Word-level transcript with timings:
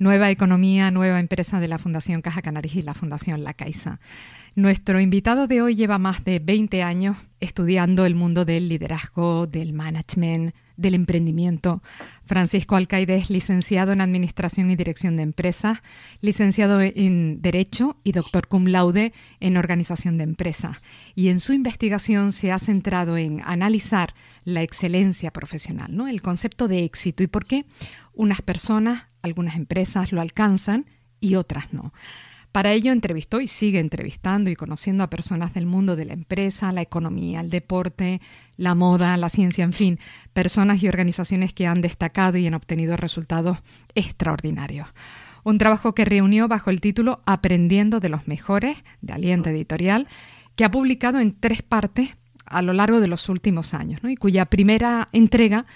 Nueva 0.00 0.30
Economía, 0.30 0.90
Nueva 0.90 1.20
Empresa 1.20 1.60
de 1.60 1.68
la 1.68 1.78
Fundación 1.78 2.22
Caja 2.22 2.40
Canarias 2.40 2.74
y 2.74 2.80
la 2.80 2.94
Fundación 2.94 3.44
La 3.44 3.52
Caixa. 3.52 4.00
Nuestro 4.54 4.98
invitado 4.98 5.46
de 5.46 5.60
hoy 5.60 5.74
lleva 5.74 5.98
más 5.98 6.24
de 6.24 6.38
20 6.38 6.82
años 6.82 7.18
estudiando 7.38 8.06
el 8.06 8.14
mundo 8.14 8.46
del 8.46 8.70
liderazgo, 8.70 9.46
del 9.46 9.74
management, 9.74 10.54
del 10.80 10.94
emprendimiento. 10.94 11.82
Francisco 12.24 12.76
Alcaide 12.76 13.16
es 13.16 13.30
licenciado 13.30 13.92
en 13.92 14.00
Administración 14.00 14.70
y 14.70 14.76
Dirección 14.76 15.16
de 15.16 15.22
Empresas, 15.22 15.78
licenciado 16.20 16.80
en 16.80 17.42
Derecho 17.42 17.96
y 18.04 18.12
doctor 18.12 18.48
cum 18.48 18.66
laude 18.66 19.12
en 19.40 19.56
Organización 19.56 20.16
de 20.16 20.24
Empresas. 20.24 20.78
Y 21.14 21.28
en 21.28 21.40
su 21.40 21.52
investigación 21.52 22.32
se 22.32 22.52
ha 22.52 22.58
centrado 22.58 23.16
en 23.16 23.42
analizar 23.44 24.14
la 24.44 24.62
excelencia 24.62 25.30
profesional, 25.32 25.94
¿no? 25.94 26.08
el 26.08 26.22
concepto 26.22 26.68
de 26.68 26.84
éxito 26.84 27.22
y 27.22 27.26
por 27.26 27.44
qué 27.44 27.66
unas 28.14 28.42
personas, 28.42 29.04
algunas 29.22 29.56
empresas 29.56 30.12
lo 30.12 30.20
alcanzan 30.20 30.86
y 31.20 31.34
otras 31.34 31.72
no. 31.72 31.92
Para 32.52 32.72
ello 32.72 32.90
entrevistó 32.90 33.40
y 33.40 33.46
sigue 33.46 33.78
entrevistando 33.78 34.50
y 34.50 34.56
conociendo 34.56 35.04
a 35.04 35.10
personas 35.10 35.54
del 35.54 35.66
mundo 35.66 35.94
de 35.94 36.04
la 36.04 36.14
empresa, 36.14 36.72
la 36.72 36.82
economía, 36.82 37.40
el 37.40 37.50
deporte, 37.50 38.20
la 38.56 38.74
moda, 38.74 39.16
la 39.16 39.28
ciencia, 39.28 39.62
en 39.62 39.72
fin, 39.72 39.98
personas 40.32 40.82
y 40.82 40.88
organizaciones 40.88 41.52
que 41.52 41.68
han 41.68 41.80
destacado 41.80 42.38
y 42.38 42.46
han 42.48 42.54
obtenido 42.54 42.96
resultados 42.96 43.58
extraordinarios. 43.94 44.88
Un 45.44 45.58
trabajo 45.58 45.94
que 45.94 46.04
reunió 46.04 46.48
bajo 46.48 46.70
el 46.70 46.80
título 46.80 47.20
Aprendiendo 47.24 48.00
de 48.00 48.08
los 48.08 48.26
Mejores, 48.26 48.76
de 49.00 49.12
Aliento 49.12 49.48
Editorial, 49.50 50.08
que 50.56 50.64
ha 50.64 50.70
publicado 50.70 51.20
en 51.20 51.32
tres 51.32 51.62
partes 51.62 52.16
a 52.44 52.62
lo 52.62 52.72
largo 52.72 53.00
de 53.00 53.06
los 53.06 53.28
últimos 53.28 53.74
años, 53.74 54.00
y 54.02 54.16
cuya 54.16 54.44
primera 54.46 55.08
entrega 55.12 55.66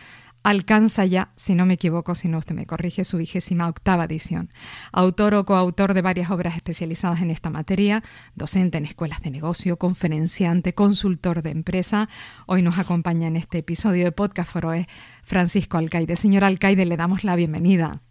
alcanza 0.44 1.06
ya, 1.06 1.30
si 1.34 1.54
no 1.54 1.66
me 1.66 1.74
equivoco, 1.74 2.14
si 2.14 2.28
no 2.28 2.38
usted 2.38 2.54
me 2.54 2.66
corrige, 2.66 3.04
su 3.04 3.16
vigésima 3.16 3.66
octava 3.66 4.04
edición. 4.04 4.50
Autor 4.92 5.34
o 5.34 5.44
coautor 5.44 5.94
de 5.94 6.02
varias 6.02 6.30
obras 6.30 6.54
especializadas 6.54 7.22
en 7.22 7.30
esta 7.30 7.50
materia, 7.50 8.02
docente 8.34 8.78
en 8.78 8.84
escuelas 8.84 9.22
de 9.22 9.30
negocio, 9.30 9.78
conferenciante, 9.78 10.74
consultor 10.74 11.42
de 11.42 11.50
empresa. 11.50 12.08
Hoy 12.46 12.62
nos 12.62 12.78
acompaña 12.78 13.26
en 13.26 13.36
este 13.36 13.58
episodio 13.58 14.04
de 14.04 14.12
Podcast 14.12 14.50
Foro 14.50 14.74
es 14.74 14.86
Francisco 15.24 15.78
Alcaide. 15.78 16.14
Señor 16.14 16.44
Alcaide, 16.44 16.84
le 16.84 16.96
damos 16.96 17.24
la 17.24 17.34
bienvenida. 17.36 18.02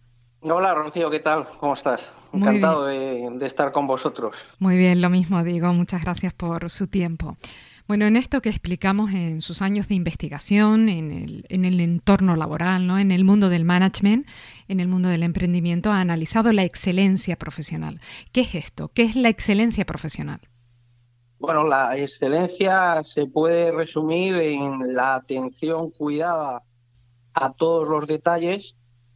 Hola 0.42 0.73
Rocío, 0.73 1.09
¿qué 1.09 1.20
tal? 1.20 1.48
¿Cómo 1.59 1.76
estás? 1.76 2.11
Encantado 2.34 2.86
de, 2.88 3.30
de 3.31 3.45
estar 3.45 3.72
con 3.72 3.88
vosotros. 3.88 4.36
Muy 4.59 4.76
bien, 4.76 5.02
lo 5.02 5.09
mismo 5.09 5.42
digo. 5.44 5.72
Muchas 5.72 6.02
gracias 6.02 6.34
por 6.34 6.70
su 6.70 6.88
tiempo. 6.88 7.38
Bueno, 7.86 8.06
en 8.06 8.16
esto 8.16 8.42
que 8.42 8.50
explicamos 8.50 9.12
en 9.12 9.42
sus 9.42 9.62
años 9.62 9.89
de 9.89 9.95
investigación, 9.95 10.88
en 10.88 11.12
el, 11.12 11.80
entorno 11.81 12.38
laboral, 12.38 12.88
¿no? 12.88 12.98
en 12.98 13.12
el 13.12 13.26
mundo 13.26 13.50
del 13.50 13.66
management, 13.66 14.26
en 14.70 14.80
el 14.80 14.88
mundo 14.88 15.09
del 15.09 15.22
emprendimiento, 15.22 15.92
ha 15.92 16.00
analizado 16.00 16.54
la 16.54 16.64
excelencia 16.64 17.36
profesional. 17.36 18.00
¿Qué 18.31 18.42
es 18.42 18.56
esto? 18.56 18.89
¿Qué 18.94 19.04
es 19.04 19.17
la 19.17 19.28
excelencia 19.28 19.86
profesional? 19.86 20.39
Bueno, 21.39 21.66
la 21.66 21.98
excelencia 21.98 23.04
se 23.04 23.26
puede 23.26 23.73
resumir 23.73 24.36
en 24.36 24.95
la 24.95 25.16
atención 25.16 25.92
cuidada 25.92 26.64
a 27.33 27.52
todos 27.52 27.89
los 27.89 28.08
detalles 28.08 28.76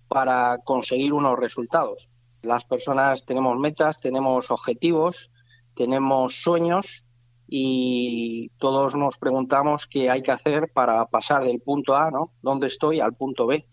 para 0.09 0.57
conseguir 0.65 1.13
unos 1.13 1.39
resultados. 1.39 2.09
Las 2.41 2.65
personas 2.65 3.25
tenemos 3.25 3.57
metas, 3.57 4.01
tenemos 4.01 4.51
objetivos, 4.51 5.31
tenemos 5.73 6.41
sueños 6.41 7.05
y 7.47 8.49
todos 8.57 8.95
nos 8.95 9.17
preguntamos 9.17 9.87
qué 9.87 10.09
hay 10.09 10.21
que 10.21 10.31
hacer 10.31 10.69
para 10.73 11.05
pasar 11.05 11.43
del 11.43 11.61
punto 11.61 11.95
A, 11.95 12.11
¿no? 12.11 12.33
¿Dónde 12.41 12.67
estoy? 12.67 12.99
al 12.99 13.13
punto 13.13 13.47
B, 13.47 13.65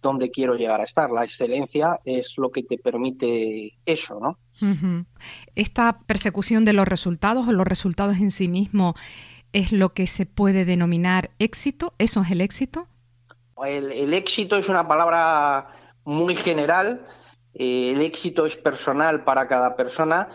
¿dónde 0.00 0.30
quiero 0.30 0.54
llegar 0.54 0.80
a 0.80 0.84
estar? 0.84 1.10
La 1.10 1.24
excelencia 1.24 2.00
es 2.04 2.34
lo 2.36 2.50
que 2.50 2.62
te 2.62 2.78
permite 2.78 3.74
eso, 3.84 4.20
¿no? 4.20 4.38
Esta 5.54 6.00
persecución 6.06 6.64
de 6.64 6.72
los 6.72 6.86
resultados 6.86 7.46
o 7.48 7.52
los 7.52 7.66
resultados 7.66 8.16
en 8.18 8.30
sí 8.30 8.48
mismo 8.48 8.94
es 9.52 9.72
lo 9.72 9.92
que 9.92 10.06
se 10.06 10.26
puede 10.26 10.64
denominar 10.64 11.30
éxito. 11.38 11.94
¿Eso 11.98 12.22
es 12.22 12.30
el 12.30 12.40
éxito? 12.40 12.86
El, 13.64 14.14
éxito 14.14 14.56
es 14.56 14.68
una 14.68 14.86
palabra 14.86 15.68
muy 16.04 16.36
general. 16.36 17.06
Eh, 17.54 17.92
el 17.92 18.02
éxito 18.02 18.46
es 18.46 18.56
personal 18.56 19.24
para 19.24 19.48
cada 19.48 19.76
persona 19.76 20.28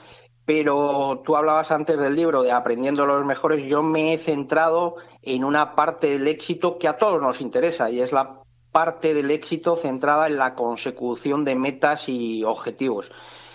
pero 0.46 1.22
tú 1.26 1.36
hablabas 1.36 1.72
antes 1.72 1.98
del 1.98 2.16
libro 2.16 2.44
de 2.44 2.52
Aprendiendo 2.52 3.06
los 3.06 3.26
Mejores, 3.26 3.66
yo 3.66 3.84
me 3.84 4.14
he 4.14 4.18
centrado 4.18 4.96
en 5.22 5.44
una 5.44 5.76
parte 5.76 6.08
del 6.08 6.28
éxito 6.28 6.78
que 6.78 6.88
a 6.88 6.98
todos 6.98 7.22
nos 7.22 7.42
interesa 7.42 7.90
y 7.90 8.02
es 8.02 8.12
la 8.12 8.42
parte 8.72 9.14
del 9.14 9.32
éxito 9.32 9.76
centrada 9.76 10.28
en 10.28 10.38
la 10.38 10.56
consecución 10.56 11.46
de 11.46 11.56
metas 11.56 12.08
y 12.08 12.44
objetivos. 12.44 13.12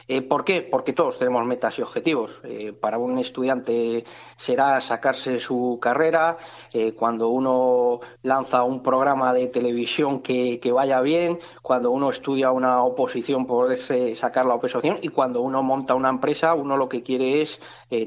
Eh, 0.08 0.22
¿Por 0.22 0.44
qué? 0.44 0.62
Porque 0.62 0.92
todos 0.92 1.18
tenemos 1.18 1.44
metas 1.46 1.76
y 1.78 1.82
objetivos. 1.82 2.30
Eh, 2.44 2.72
para 2.72 2.96
un 2.96 3.18
estudiante 3.18 4.04
será 4.36 4.80
sacarse 4.80 5.40
su 5.40 5.78
carrera, 5.82 6.38
eh, 6.72 6.92
cuando 6.92 7.28
uno 7.30 8.00
lanza 8.22 8.62
un 8.62 8.84
programa 8.84 9.32
de 9.34 9.48
televisión 9.48 10.20
que, 10.20 10.60
vaya 10.72 11.00
bien, 11.00 11.40
cuando 11.60 11.90
uno 11.90 12.10
estudia 12.10 12.52
una 12.52 12.84
oposición 12.84 13.46
poderse 13.46 14.14
sacar 14.14 14.46
la 14.46 14.54
oposición 14.54 14.98
y 15.02 15.08
cuando 15.08 15.40
uno 15.40 15.62
monta 15.64 15.94
una 15.96 16.08
empresa, 16.08 16.54
uno 16.54 16.76
lo 16.76 16.88
que 16.88 17.02
quiere 17.02 17.42
es 17.42 17.60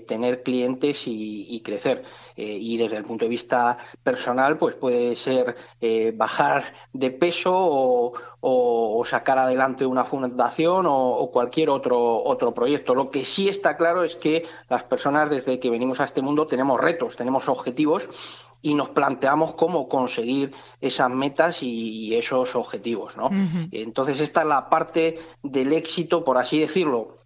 tener 0.08 0.44
clientes 0.44 1.04
y, 1.06 1.62
crecer. 1.64 2.04
Y 2.42 2.78
desde 2.78 2.98
el 2.98 3.04
punto 3.04 3.26
de 3.26 3.30
vista 3.30 3.78
personal, 4.04 4.58
pues 4.58 4.76
puede 4.76 5.16
ser 5.16 5.56
bajar 6.16 6.74
de 6.94 7.12
peso 7.12 7.52
o, 7.54 8.14
o, 8.42 9.04
sacar 9.06 9.38
adelante 9.38 9.86
una 9.86 10.06
fundación 10.06 10.86
o, 10.88 11.30
cualquier 11.32 11.70
otro, 11.70 12.24
otro 12.24 12.54
proyecto. 12.54 12.96
Lo 12.96 13.12
que 13.12 13.26
sí 13.26 13.50
está 13.50 13.76
claro 13.76 14.04
es 14.04 14.16
que 14.16 14.46
las 14.70 14.84
personas 14.84 15.30
desde 15.30 15.60
que 15.60 15.70
venimos 15.70 16.00
a 16.00 16.06
este 16.06 16.22
mundo 16.22 16.48
tenemos 16.48 16.80
retos, 16.80 17.16
tenemos 17.16 17.50
objetivos 17.50 18.08
y 18.62 18.74
nos 18.74 18.90
planteamos 18.90 19.56
cómo 19.56 19.88
conseguir 19.88 20.54
esas 20.82 21.10
metas 21.10 21.62
y, 21.62 22.16
esos 22.16 22.56
objetivos. 22.56 23.16
¿no? 23.18 23.30
Entonces 23.72 24.20
esta 24.22 24.42
es 24.42 24.48
la 24.48 24.70
parte 24.70 25.20
del 25.44 25.74
éxito, 25.74 26.24
por 26.24 26.38
así 26.38 26.60
decirlo, 26.60 27.20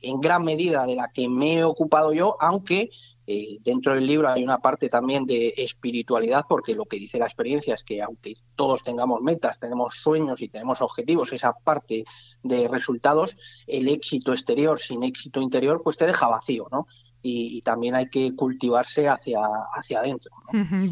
en 0.00 0.20
gran 0.20 0.44
medida 0.44 0.86
de 0.86 0.96
la 0.96 1.10
que 1.12 1.28
me 1.28 1.58
he 1.58 1.64
ocupado 1.64 2.12
yo, 2.12 2.36
aunque 2.40 2.90
eh, 3.26 3.58
dentro 3.64 3.94
del 3.94 4.06
libro 4.06 4.28
hay 4.28 4.44
una 4.44 4.58
parte 4.58 4.88
también 4.88 5.26
de 5.26 5.54
espiritualidad, 5.56 6.44
porque 6.48 6.74
lo 6.74 6.84
que 6.84 6.98
dice 6.98 7.18
la 7.18 7.26
experiencia 7.26 7.74
es 7.74 7.82
que 7.82 8.00
aunque 8.00 8.34
todos 8.54 8.84
tengamos 8.84 9.20
metas, 9.20 9.58
tenemos 9.58 9.96
sueños 9.96 10.40
y 10.40 10.48
tenemos 10.48 10.80
objetivos, 10.80 11.32
esa 11.32 11.52
parte 11.52 12.04
de 12.42 12.68
resultados, 12.68 13.36
el 13.66 13.88
éxito 13.88 14.32
exterior 14.32 14.80
sin 14.80 15.02
éxito 15.02 15.40
interior, 15.40 15.80
pues 15.82 15.96
te 15.96 16.06
deja 16.06 16.28
vacío, 16.28 16.68
¿no? 16.70 16.86
Y, 17.26 17.62
también 17.62 17.94
hay 17.94 18.08
que 18.08 18.34
cultivarse 18.36 19.08
hacia, 19.08 19.40
hacia 19.74 19.98
adentro. 19.98 20.30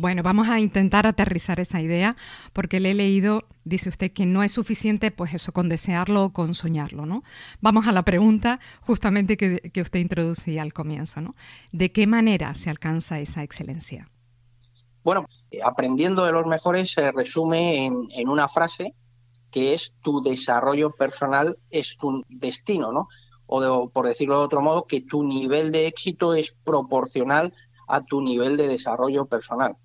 Bueno, 0.00 0.22
vamos 0.22 0.48
a 0.48 0.58
intentar 0.58 1.06
aterrizar 1.06 1.60
esa 1.60 1.80
idea 1.80 2.16
porque 2.52 2.80
le 2.80 2.90
he 2.90 2.94
leído, 2.94 3.44
dice 3.64 3.88
usted, 3.88 4.12
que 4.12 4.26
no 4.26 4.42
es 4.42 4.52
suficiente 4.52 5.10
pues 5.10 5.34
eso 5.34 5.52
con 5.52 5.68
desearlo 5.68 6.24
o 6.24 6.32
con 6.32 6.54
soñarlo, 6.54 7.06
¿no? 7.06 7.22
Vamos 7.60 7.86
a 7.86 7.92
la 7.92 8.02
pregunta 8.02 8.58
justamente 8.80 9.36
que, 9.36 9.60
que 9.72 9.80
usted 9.80 10.00
introducía 10.00 10.62
al 10.62 10.72
comienzo, 10.72 11.20
¿no? 11.20 11.36
¿De 11.70 11.92
qué 11.92 12.06
manera 12.06 12.54
se 12.54 12.70
alcanza 12.70 13.20
esa 13.20 13.42
excelencia? 13.42 14.08
Bueno, 15.04 15.26
aprendiendo 15.62 16.24
de 16.24 16.32
los 16.32 16.46
mejores 16.46 16.92
se 16.92 17.12
resume 17.12 17.86
en, 17.86 18.08
en 18.10 18.28
una 18.28 18.48
frase 18.48 18.94
que 19.50 19.74
es 19.74 19.92
tu 20.02 20.20
desarrollo 20.20 20.90
personal 20.90 21.56
es 21.70 21.96
tu 21.96 22.24
destino, 22.28 22.90
¿no? 22.90 23.06
O 23.46 23.88
por 23.90 24.06
decirlo 24.06 24.38
de 24.38 24.44
otro 24.44 24.60
modo, 24.60 24.84
que 24.84 25.02
tu 25.02 25.22
nivel 25.22 25.70
de 25.72 25.86
éxito 25.86 26.34
es 26.34 26.54
proporcional 26.64 27.52
a 27.86 28.02
tu 28.02 28.20
nivel 28.20 28.56
de 28.56 28.68
desarrollo 28.68 29.26
personal. 29.26 29.76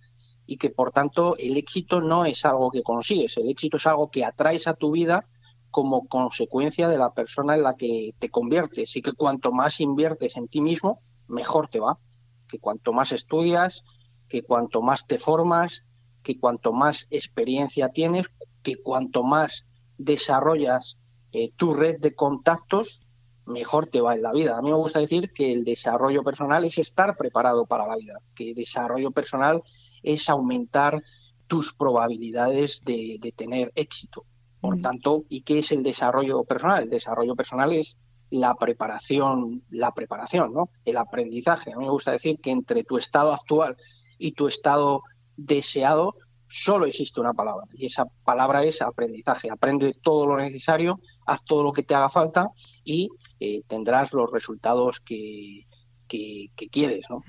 Y 0.46 0.58
que 0.58 0.70
por 0.70 0.92
tanto 0.92 1.38
el 1.38 1.58
éxito 1.58 2.02
no 2.02 2.26
es 2.26 2.44
algo 2.46 2.72
que 2.72 2.84
consigues, 2.84 3.38
el 3.38 3.50
éxito 3.50 3.78
es 3.78 3.86
algo 3.86 4.10
que 4.10 4.26
atraes 4.26 4.68
a 4.68 4.74
tu 4.74 4.92
vida 4.92 5.26
como 5.72 6.08
consecuencia 6.08 6.88
de 6.88 6.98
la 6.98 7.14
persona 7.14 7.56
en 7.56 7.64
la 7.64 7.76
que 7.76 8.16
te 8.18 8.30
conviertes. 8.30 8.96
Y 8.96 9.02
que 9.02 9.14
cuanto 9.14 9.52
más 9.52 9.80
inviertes 9.80 10.36
en 10.38 10.48
ti 10.48 10.62
mismo, 10.62 11.02
mejor 11.28 11.68
te 11.68 11.80
va, 11.80 12.00
que 12.48 12.60
cuanto 12.60 12.94
más 12.94 13.12
estudias, 13.12 13.84
que 14.28 14.44
cuanto 14.44 14.82
más 14.82 15.06
te 15.06 15.20
formas, 15.20 15.84
que 16.24 16.40
cuanto 16.40 16.74
más 16.74 17.08
experiencia 17.10 17.90
tienes, 17.90 18.28
que 18.64 18.76
cuanto 18.76 19.24
más 19.24 19.66
desarrollas 19.98 20.98
eh, 21.32 21.52
tu 21.56 21.74
red 21.74 22.00
de 22.00 22.16
contactos, 22.16 23.02
mejor 23.50 23.88
te 23.88 24.02
va 24.02 24.16
en 24.16 24.22
la 24.22 24.32
vida. 24.32 24.58
A 24.58 24.62
mí 24.62 24.70
me 24.70 24.78
gusta 24.78 25.00
decir 25.00 25.32
que 25.34 25.52
el 25.52 25.64
desarrollo 25.64 26.24
personal 26.24 26.64
es 26.64 26.78
estar 26.78 27.18
preparado 27.18 27.66
para 27.66 27.88
la 27.88 27.96
vida, 27.96 28.20
que 28.36 28.54
desarrollo 28.54 29.12
personal 29.12 29.64
es 30.04 30.30
aumentar 30.30 31.04
tus 31.48 31.74
probabilidades 31.74 32.84
de, 32.86 33.34
tener 33.36 33.72
éxito. 33.76 34.26
Por 34.62 34.78
mm. 34.78 34.82
tanto, 34.82 35.24
¿y 35.30 35.42
qué 35.42 35.60
es 35.60 35.72
el 35.72 35.84
desarrollo 35.84 36.44
personal? 36.44 36.84
El 36.84 36.90
desarrollo 36.90 37.36
personal 37.36 37.74
es 37.74 37.98
la 38.30 38.54
preparación, 38.56 39.64
la 39.72 39.92
preparación, 39.94 40.54
¿no? 40.54 40.70
El 40.86 40.98
aprendizaje. 40.98 41.74
A 41.74 41.78
mí 41.78 41.86
me 41.86 41.92
gusta 41.92 42.12
decir 42.12 42.40
que 42.40 42.52
entre 42.52 42.84
tu 42.84 42.98
estado 42.98 43.34
actual 43.34 43.76
y 44.20 44.34
tu 44.34 44.48
estado 44.48 45.02
deseado 45.36 46.16
solo 46.50 46.86
existe 46.86 47.20
una 47.20 47.34
palabra 47.34 47.68
y 47.74 47.86
esa 47.86 48.06
palabra 48.24 48.64
es 48.64 48.82
aprendizaje. 48.82 49.50
Aprende 49.50 49.94
todo 50.02 50.26
lo 50.26 50.38
necesario, 50.38 51.00
haz 51.26 51.44
todo 51.44 51.64
lo 51.64 51.72
que 51.72 51.84
te 51.84 51.96
haga 51.96 52.10
falta 52.10 52.50
y 52.84 53.10
eh, 53.40 53.62
tendrás 53.68 54.14
los 54.14 54.32
resultados 54.32 55.00
que, 55.00 55.66
que, 56.08 56.50
quieres. 56.72 57.06
¿no? 57.10 57.24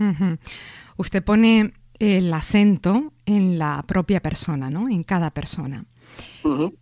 Usted 0.96 1.22
pone 1.22 1.74
el 1.98 2.32
acento 2.32 3.12
en 3.26 3.58
la 3.58 3.84
propia 3.86 4.20
persona, 4.20 4.70
¿no? 4.70 4.88
en 4.88 5.02
cada 5.02 5.30
persona. 5.30 5.84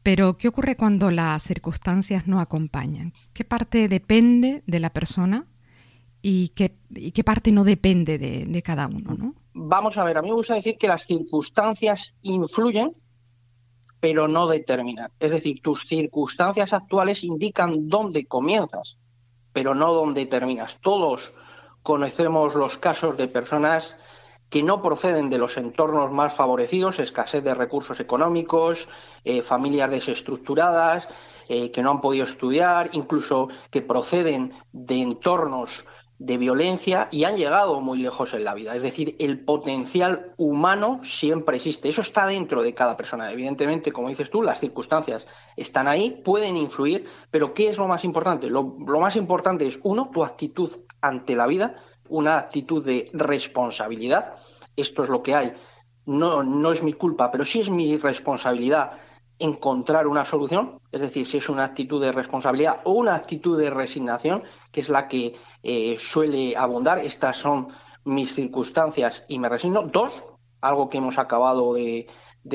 Pero, 0.02 0.38
¿qué 0.38 0.48
ocurre 0.48 0.76
cuando 0.76 1.10
las 1.10 1.42
circunstancias 1.42 2.26
no 2.26 2.40
acompañan? 2.40 3.12
¿Qué 3.32 3.44
parte 3.44 3.88
depende 3.88 4.62
de 4.66 4.80
la 4.80 4.90
persona 4.90 5.46
y 6.22 6.50
qué, 6.50 6.76
qué 7.12 7.25
parte 7.25 7.52
no 7.52 7.64
depende 7.64 8.19
de, 8.19 8.46
de, 8.46 8.62
cada 8.62 8.86
uno? 8.86 9.14
¿no? 9.14 9.34
Vamos 9.52 9.98
a 9.98 10.04
ver, 10.04 10.16
a 10.16 10.22
mí 10.22 10.28
me 10.28 10.34
gusta 10.34 10.54
decir 10.54 10.78
que 10.78 10.88
las 10.88 11.04
circunstancias 11.04 12.14
influyen, 12.22 12.94
pero 14.00 14.28
no 14.28 14.46
determinan. 14.46 15.10
Es 15.19 15.32
decir, 15.32 15.60
tus 15.60 15.86
circunstancias 15.86 16.72
actuales 16.72 17.25
indican 17.25 17.88
dónde 17.88 18.26
comienzas, 18.26 18.96
pero 19.53 19.75
no 19.75 19.93
dónde 19.93 20.27
terminas. 20.27 20.79
Todos 20.81 21.33
conocemos 21.83 22.55
los 22.55 22.77
casos 22.79 23.17
de 23.17 23.29
personas 23.29 23.97
que 24.50 24.62
no 24.62 24.83
proceden 24.83 25.29
de 25.29 25.39
los 25.39 25.56
entornos 25.56 26.11
más 26.11 26.35
favorecidos, 26.35 26.99
escasez 26.99 27.45
de 27.45 27.55
recursos 27.55 28.00
económicos, 28.00 28.89
eh, 29.25 29.43
familias 29.43 29.91
desestructuradas, 29.91 31.06
eh, 31.49 31.71
que 31.71 31.83
no 31.83 31.91
han 31.91 32.00
podido 32.00 32.25
estudiar, 32.25 32.91
incluso 32.93 33.49
que 33.71 33.83
proceden 33.83 34.53
de 34.73 35.03
entornos 35.03 35.85
de 36.19 36.37
violencia 36.37 37.09
y 37.12 37.25
han 37.25 37.37
llegado 37.37 37.81
muy 37.81 37.99
lejos 37.99 38.35
en 38.35 38.44
la 38.44 38.55
vida. 38.55 38.75
Es 38.75 38.82
decir, 38.82 39.15
el 39.20 39.44
potencial 39.44 40.32
humano 40.37 41.00
siempre 41.05 41.56
existe. 41.56 41.88
Eso 41.88 42.03
está 42.03 42.26
dentro 42.26 42.62
de 42.62 42.75
cada 42.75 42.97
persona. 42.97 43.31
Evidentemente, 43.31 43.93
como 43.93 44.09
dices 44.09 44.29
tú, 44.29 44.43
las 44.43 44.59
circunstancias 44.59 45.26
están 45.56 45.87
ahí, 45.87 46.20
pueden 46.25 46.56
influir, 46.56 47.06
pero 47.31 47.55
¿qué 47.55 47.69
es 47.69 47.79
lo 47.79 47.87
más 47.87 48.05
importante? 48.05 48.49
Lo, 48.50 48.65
más 48.65 49.15
importante 49.17 49.67
es, 49.67 49.79
uno, 49.85 50.11
tu 50.12 50.25
actitud 50.25 50.70
ante 51.00 51.37
la 51.37 51.47
vida, 51.47 51.76
una 52.09 52.38
actitud 52.38 52.85
de 52.85 53.11
responsabilidad. 53.12 54.35
Esto 54.76 55.05
es 55.05 55.11
lo 55.11 55.23
que 55.23 55.37
hay. 55.37 55.53
No, 56.06 56.43
no 56.43 56.73
es 56.73 56.82
mi 56.82 56.94
culpa, 56.94 57.31
pero 57.31 57.44
sí 57.44 57.61
es 57.61 57.71
mi 57.71 57.97
responsabilidad 57.97 58.93
encontrar 59.38 60.06
una 60.06 60.25
solución, 60.25 60.81
es 60.90 61.00
decir, 61.00 61.26
si 61.26 61.37
es 61.38 61.49
una 61.49 61.64
actitud 61.64 62.00
de 62.00 62.12
responsabilidad 62.12 62.81
o 62.85 62.93
una 62.93 63.14
actitud 63.14 63.58
de 63.58 63.70
resignación, 63.70 64.43
que 64.73 64.81
es 64.81 64.88
la 64.88 65.06
que 65.06 65.37
eh, 65.62 65.96
suele 66.00 66.56
abundar. 66.56 66.99
Estas 66.99 67.37
son 67.37 67.69
mis 68.05 68.35
circunstancias 68.35 69.25
y 69.29 69.38
me 69.38 69.49
resigno. 69.49 69.82
Dos, 69.82 70.25
algo 70.61 70.88
que 70.88 70.99
hemos 70.99 71.19
acabado 71.19 71.75
de, 71.75 72.06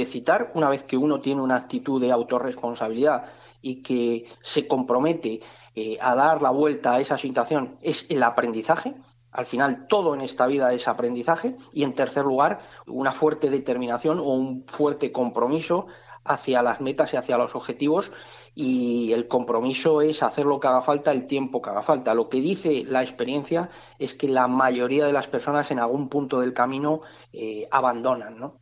citar, 0.07 0.51
una 0.56 0.69
vez 0.69 0.83
que 0.83 0.97
uno 0.97 1.21
tiene 1.21 1.41
una 1.41 1.56
actitud 1.56 2.01
de 2.01 2.12
autorresponsabilidad 2.12 3.25
y 3.62 3.81
que 3.81 4.25
se 4.41 4.68
compromete 4.68 5.41
eh, 5.75 5.97
a 6.01 6.15
dar 6.15 6.41
la 6.41 6.50
vuelta 6.50 6.94
a 6.94 7.00
esa 7.00 7.18
situación, 7.18 7.77
es 7.81 8.06
el 8.09 8.24
aprendizaje. 8.24 8.95
Al 9.31 9.45
final, 9.45 9.88
todo 9.88 10.13
en 10.13 10.21
esta 10.21 10.45
vida 10.47 10.74
es 10.74 10.88
aprendizaje. 10.88 11.56
Y 11.71 11.83
en 11.83 11.95
tercer 11.95 12.24
lugar, 12.24 12.59
una 12.88 13.13
fuerte 13.13 13.50
determinación 13.50 14.19
o 14.19 14.33
un 14.33 14.65
fuerte 14.68 15.12
compromiso 15.12 15.88
hacia 16.25 16.61
las 16.61 16.81
metas 16.81 17.13
y 17.13 17.17
hacia 17.17 17.37
los 17.37 17.55
objetivos 17.55 18.11
y 18.55 19.11
el 19.13 19.27
compromiso 19.27 20.01
es 20.01 20.21
hacer 20.21 20.45
lo 20.45 20.59
que 20.59 20.67
haga 20.67 20.81
falta 20.81 21.11
el 21.11 21.25
tiempo 21.25 21.61
que 21.61 21.69
haga 21.71 21.81
falta. 21.81 22.13
Lo 22.13 22.29
que 22.29 22.39
dice 22.39 22.83
la 22.87 23.01
experiencia 23.01 23.69
es 23.97 24.13
que 24.13 24.27
la 24.27 24.47
mayoría 24.47 25.05
de 25.05 25.13
las 25.13 25.27
personas 25.27 25.71
en 25.71 25.79
algún 25.79 26.09
punto 26.09 26.39
del 26.39 26.53
camino 26.53 27.01
eh, 27.31 27.67
abandonan, 27.71 28.39
¿no? 28.39 28.59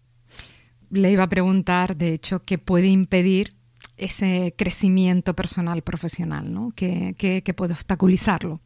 Le 0.90 1.12
iba 1.12 1.24
a 1.24 1.30
preguntar, 1.30 1.96
de 1.96 2.14
hecho, 2.14 2.44
qué 2.44 2.58
puede 2.58 2.88
impedir 2.88 3.50
ese 3.98 4.56
crecimiento 4.58 5.36
personal 5.36 5.82
profesional, 5.84 6.52
¿no? 6.54 6.72
¿Qué, 6.76 7.54
puede 7.56 7.74
obstaculizarlo? 7.74 8.62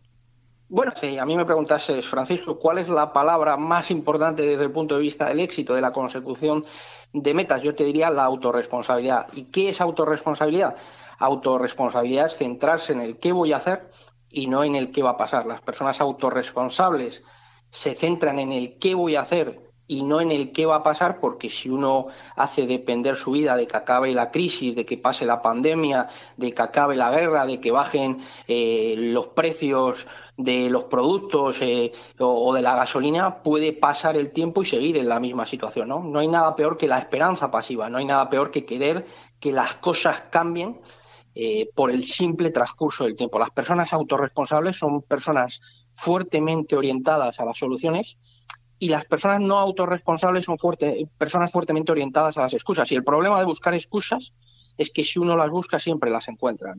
Bueno, 0.76 0.92
si 1.00 1.18
a 1.18 1.26
mí 1.26 1.38
me 1.38 1.46
preguntases, 1.46 2.06
Francisco, 2.06 2.60
¿cuál 2.60 2.80
es 2.80 2.90
la 2.90 3.14
palabra 3.14 3.56
más 3.56 3.90
importante 3.92 4.42
desde 4.42 4.66
el 4.66 4.74
punto 4.74 4.96
de 4.96 5.04
vista 5.04 5.30
del 5.30 5.40
éxito, 5.40 5.74
de 5.74 5.80
la 5.80 5.94
consecución 5.94 6.66
de 7.14 7.34
metas? 7.34 7.62
Yo 7.62 7.74
te 7.74 7.86
diría 7.86 8.10
la 8.10 8.26
autorresponsabilidad. 8.26 9.28
¿Y 9.32 9.44
qué 9.44 9.70
es 9.70 9.80
autorresponsabilidad? 9.80 10.76
autorresponsabilidad 11.18 12.26
es 12.26 12.36
centrarse 12.36 12.92
en 12.92 13.00
el 13.00 13.20
qué 13.20 13.32
voy 13.32 13.54
a 13.54 13.58
hacer 13.58 13.90
y 14.30 14.48
no 14.48 14.66
en 14.66 14.76
el 14.76 14.92
qué 14.92 15.02
va 15.02 15.12
a 15.12 15.18
pasar. 15.18 15.46
Las 15.46 15.62
personas 15.62 16.02
autorresponsables 16.02 17.24
se 17.72 17.96
centran 17.96 18.38
en 18.38 18.52
el 18.52 18.78
qué 18.78 18.96
voy 18.96 19.16
a 19.16 19.22
hacer 19.22 19.62
y 19.88 20.04
no 20.04 20.20
en 20.20 20.32
el 20.32 20.52
qué 20.52 20.66
va 20.66 20.78
a 20.78 20.84
pasar, 20.84 21.22
porque 21.22 21.50
si 21.50 21.70
uno 21.70 22.08
hace 22.36 22.66
depender 22.66 23.16
su 23.16 23.32
vida 23.32 23.56
de 23.56 23.66
que 23.66 23.78
acabe 23.78 24.14
la 24.14 24.30
crisis, 24.30 24.76
de 24.76 24.86
que 24.86 24.98
pase 24.98 25.26
la 25.26 25.42
pandemia, 25.42 26.10
de 26.36 26.52
que 26.52 26.62
acabe 26.62 26.98
la 26.98 27.12
guerra, 27.12 27.46
de 27.46 27.62
que 27.62 27.72
bajen 27.72 28.20
eh, 28.48 28.96
los 28.98 29.28
precios 29.28 30.06
de 30.38 30.70
los 30.70 30.86
productos 30.86 31.58
eh, 31.62 31.94
o, 32.20 32.54
de 32.54 32.62
la 32.62 32.76
gasolina, 32.76 33.42
puede 33.42 33.74
pasar 33.74 34.18
el 34.18 34.32
tiempo 34.32 34.64
y 34.64 34.66
seguir 34.66 34.98
en 34.98 35.08
la 35.08 35.20
misma 35.20 35.46
situación. 35.46 35.88
¿no? 35.88 36.04
no 36.04 36.20
hay 36.20 36.28
nada 36.28 36.56
peor 36.56 36.78
que 36.78 36.88
la 36.88 37.00
esperanza 37.00 37.50
pasiva, 37.50 37.90
no 37.90 37.98
hay 37.98 38.06
nada 38.06 38.30
peor 38.30 38.52
que 38.52 38.66
querer 38.66 39.06
que 39.40 39.52
las 39.52 39.76
cosas 39.76 40.24
cambien 40.30 40.82
eh, 41.34 41.70
por 41.74 41.92
el 41.92 42.04
simple 42.04 42.52
transcurso 42.52 43.06
del 43.06 43.16
tiempo. 43.16 43.40
Las 43.40 43.52
personas 43.52 43.92
autorresponsables 43.94 44.78
son 44.78 45.02
personas 45.02 45.62
fuertemente 45.96 46.76
orientadas 46.76 47.40
a 47.40 47.46
las 47.46 47.58
soluciones 47.58 48.18
y 48.80 48.90
las 48.90 49.06
personas 49.06 49.40
no 49.40 49.58
autorresponsables 49.58 50.46
son 50.46 50.58
personas 51.18 51.52
fuertemente 51.52 51.92
orientadas 51.92 52.38
a 52.38 52.42
las 52.42 52.54
excusas. 52.54 52.92
Y 52.92 52.96
el 52.96 53.04
problema 53.04 53.40
de 53.40 53.46
buscar 53.46 53.74
excusas 53.74 54.34
es 54.78 54.92
que 54.92 55.04
si 55.04 55.20
uno 55.20 55.36
las 55.36 55.50
busca 55.50 55.80
siempre 55.80 56.12
las 56.12 56.28
encuentra. 56.28 56.76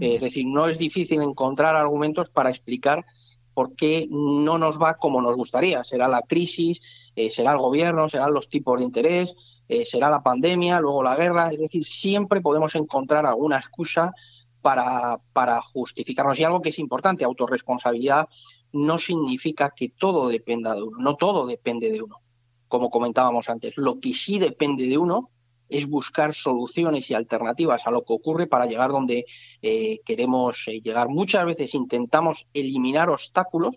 es 0.00 0.20
decir, 0.20 0.46
no 0.46 0.66
es 0.66 0.78
difícil 0.78 1.20
encontrar 1.20 1.76
argumentos 1.76 2.30
para 2.30 2.50
explicar 2.50 3.04
por 3.52 3.76
qué 3.76 4.08
no 4.10 4.58
nos 4.58 4.80
va 4.80 4.96
como 4.96 5.22
nos 5.22 5.36
gustaría. 5.36 5.84
Será 5.84 6.08
la 6.08 6.22
crisis, 6.22 6.80
eh, 7.14 7.30
será 7.30 7.52
el 7.52 7.58
gobierno, 7.58 8.08
serán 8.08 8.34
los 8.34 8.48
tipos 8.48 8.78
de 8.78 8.84
interés, 8.84 9.34
eh, 9.68 9.86
será 9.86 10.10
la 10.10 10.22
pandemia, 10.22 10.80
luego 10.80 11.02
la 11.02 11.16
guerra, 11.16 11.50
es 11.52 11.58
decir, 11.58 11.84
siempre 11.84 12.40
podemos 12.40 12.74
encontrar 12.74 13.24
alguna 13.24 13.56
excusa 13.56 14.12
para, 14.60 15.18
para 15.32 15.62
justificarnos. 15.62 16.38
Y 16.38 16.44
algo 16.44 16.60
que 16.60 16.70
es 16.70 16.78
importante, 16.78 17.24
autorresponsabilidad 17.24 18.28
no 18.72 18.98
significa 18.98 19.72
que 19.74 19.90
todo 19.90 20.28
dependa 20.28 20.74
de 20.74 20.82
uno, 20.82 20.98
no 20.98 21.16
todo 21.16 21.46
depende 21.46 21.90
de 21.90 22.02
uno, 22.02 22.20
como 22.66 22.90
comentábamos 22.90 23.48
antes. 23.48 23.76
Lo 23.76 24.00
que 24.00 24.12
sí 24.14 24.38
depende 24.38 24.88
de 24.88 24.98
uno 24.98 25.30
es 25.76 25.88
buscar 25.88 26.34
soluciones 26.34 27.10
y 27.10 27.14
alternativas 27.14 27.86
a 27.86 27.90
lo 27.90 28.04
que 28.04 28.12
ocurre 28.12 28.46
para 28.46 28.66
llegar 28.66 28.90
donde 28.90 29.26
eh, 29.62 30.00
queremos 30.04 30.68
eh, 30.68 30.80
llegar. 30.80 31.08
Muchas 31.08 31.44
veces 31.46 31.74
intentamos 31.74 32.46
eliminar 32.54 33.10
obstáculos 33.10 33.76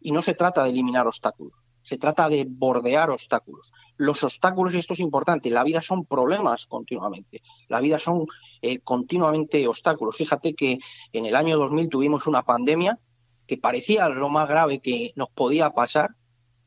y 0.00 0.12
no 0.12 0.22
se 0.22 0.34
trata 0.34 0.64
de 0.64 0.70
eliminar 0.70 1.06
obstáculos, 1.06 1.54
se 1.82 1.98
trata 1.98 2.28
de 2.28 2.46
bordear 2.48 3.10
obstáculos 3.10 3.72
los 4.00 4.24
obstáculos, 4.24 4.72
y 4.72 4.78
esto 4.78 4.94
es 4.94 5.00
importante, 5.00 5.50
la 5.50 5.62
vida 5.62 5.82
son 5.82 6.06
problemas 6.06 6.64
continuamente, 6.66 7.42
la 7.68 7.80
vida 7.80 7.98
son 7.98 8.26
eh, 8.62 8.78
continuamente 8.78 9.68
obstáculos. 9.68 10.16
Fíjate 10.16 10.54
que 10.54 10.78
en 11.12 11.26
el 11.26 11.36
año 11.36 11.58
2000 11.58 11.90
tuvimos 11.90 12.26
una 12.26 12.42
pandemia 12.42 12.98
que 13.46 13.58
parecía 13.58 14.08
lo 14.08 14.30
más 14.30 14.48
grave 14.48 14.80
que 14.80 15.12
nos 15.16 15.28
podía 15.28 15.68
pasar, 15.70 16.12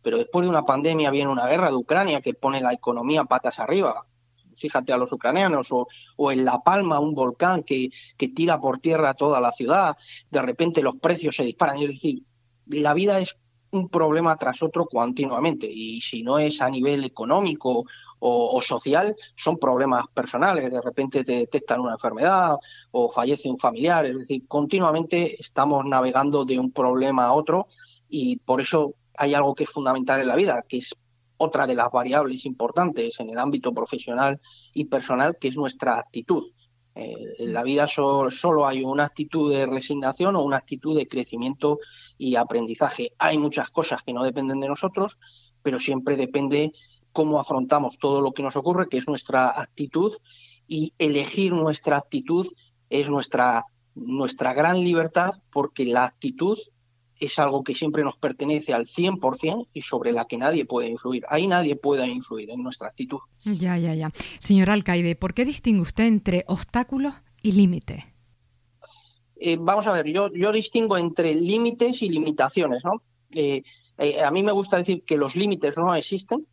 pero 0.04 0.20
después 0.20 0.46
de 0.46 0.52
una 0.52 0.64
pandemia 0.64 1.10
viene 1.10 1.32
una 1.32 1.48
guerra 1.48 1.72
de 1.72 1.76
Ucrania 1.76 2.22
que 2.22 2.36
pone 2.36 2.62
la 2.62 2.72
economía 2.72 3.24
patas 3.24 3.58
arriba. 3.58 4.06
Fíjate 4.56 4.94
a 4.94 4.98
los 4.98 5.12
ucranianos, 5.12 5.68
o, 5.72 5.88
o 6.18 6.32
en 6.32 6.46
La 6.46 6.60
Palma, 6.62 7.00
un 7.00 7.14
volcán 7.14 7.64
que, 7.64 7.90
que 8.18 8.30
tira 8.30 8.60
por 8.60 8.80
tierra 8.80 9.14
toda 9.14 9.40
la 9.40 9.52
ciudad, 9.52 9.98
de 10.30 10.42
repente 10.42 10.82
los 10.82 10.96
precios 10.98 11.36
se 11.36 11.44
disparan. 11.44 11.80
Es 11.80 11.90
decir, 11.90 12.24
la 12.68 12.94
vida 12.94 13.20
es 13.20 13.36
un 13.74 13.90
problema 13.90 14.38
tras 14.38 14.62
otro 14.62 14.86
continuamente 14.86 15.68
y 15.70 16.00
si 16.02 16.22
no 16.22 16.38
es 16.38 16.62
a 16.62 16.70
nivel 16.70 17.04
económico 17.04 17.86
o, 18.26 18.62
social, 18.62 19.16
son 19.36 19.58
problemas 19.58 20.06
personales. 20.14 20.72
De 20.72 20.82
repente 20.82 21.26
te 21.26 21.34
detectan 21.34 21.82
una 21.82 21.94
enfermedad 21.94 22.56
o 22.92 23.12
fallece 23.12 23.50
un 23.50 23.60
familiar. 23.60 24.06
Es 24.06 24.18
decir, 24.18 24.48
continuamente 24.48 25.42
estamos 25.42 25.84
navegando 25.86 26.46
de 26.46 26.58
un 26.58 26.72
problema 26.72 27.26
a 27.26 27.34
otro 27.34 27.68
y 28.08 28.38
por 28.38 28.62
eso 28.62 28.94
hay 29.18 29.34
algo 29.34 29.54
que 29.54 29.66
es 29.66 29.70
fundamental 29.70 30.22
en 30.22 30.28
la 30.28 30.36
vida, 30.38 30.64
que 30.68 30.78
es 30.78 30.96
otra 31.44 31.68
de 31.68 31.76
las 31.76 31.92
variables 31.92 32.46
importantes 32.46 33.20
en 33.20 33.30
el 33.30 33.38
ámbito 33.38 33.74
profesional 33.74 34.40
y 34.74 34.86
personal, 34.86 35.38
que 35.40 35.50
es 35.50 35.56
nuestra 35.56 36.00
actitud. 36.00 36.52
Eh, 36.96 37.16
en 37.40 37.54
la 37.54 37.64
vida 37.64 37.88
solo 37.88 38.68
hay 38.68 38.84
una 38.84 39.06
actitud 39.06 39.52
de 39.52 39.66
resignación 39.66 40.36
o 40.36 40.44
una 40.44 40.58
actitud 40.58 40.96
de 40.96 41.08
crecimiento 41.08 41.80
y 42.18 42.36
aprendizaje. 42.36 43.12
Hay 43.18 43.38
muchas 43.38 43.70
cosas 43.72 44.02
que 44.04 44.14
no 44.14 44.24
dependen 44.24 44.60
de 44.60 44.68
nosotros, 44.68 45.18
pero 45.62 45.80
siempre 45.80 46.16
depende 46.16 46.72
cómo 47.12 47.40
afrontamos 47.40 47.98
todo 47.98 48.22
lo 48.22 48.34
que 48.34 48.44
nos 48.44 48.56
ocurre, 48.56 48.90
que 48.90 48.98
es 48.98 49.08
nuestra 49.08 49.50
actitud, 49.60 50.14
y 50.68 50.94
elegir 50.98 51.52
nuestra 51.54 51.98
actitud 51.98 52.48
es 52.90 53.10
nuestra, 53.10 53.66
nuestra 53.96 54.54
gran 54.54 54.80
libertad, 54.80 55.34
porque 55.52 55.86
la 55.86 56.06
actitud 56.06 56.58
es 57.26 57.40
algo 57.40 57.64
que 57.64 57.76
siempre 57.76 58.04
nos 58.04 58.18
pertenece 58.18 58.74
al 58.74 58.88
100% 58.88 59.68
y 59.74 59.82
sobre 59.82 60.12
la 60.12 60.26
que 60.26 60.38
nadie 60.38 60.66
puede 60.66 60.90
influir. 60.90 61.24
Ahí 61.30 61.48
nadie 61.48 61.76
puede 61.76 62.08
influir 62.08 62.50
en 62.50 62.64
nuestra 62.64 62.88
actitud. 62.88 63.20
Ya, 63.44 63.78
ya, 63.78 63.94
ya. 63.94 64.12
Señor 64.40 64.70
Alcaide, 64.70 65.16
¿por 65.16 65.34
qué 65.34 65.46
distingue 65.46 65.82
usted 65.82 66.06
entre 66.06 66.44
obstáculos 66.48 67.14
y 67.42 67.54
límites? 67.54 68.04
Eh, 69.36 69.58
vamos 69.60 69.88
a 69.88 69.94
ver, 69.94 70.08
yo, 70.08 70.32
yo 70.34 70.52
distingo 70.52 70.98
entre 70.98 71.36
límites 71.36 72.02
y 72.02 72.10
limitaciones, 72.10 72.84
¿no? 72.84 73.02
Eh, 73.32 73.64
eh, 73.98 74.22
a 74.24 74.32
mí 74.32 74.44
me 74.44 74.52
gusta 74.52 74.78
decir 74.78 75.04
que 75.04 75.18
los 75.18 75.36
límites 75.36 75.78
no 75.78 75.94
existen, 75.94 76.48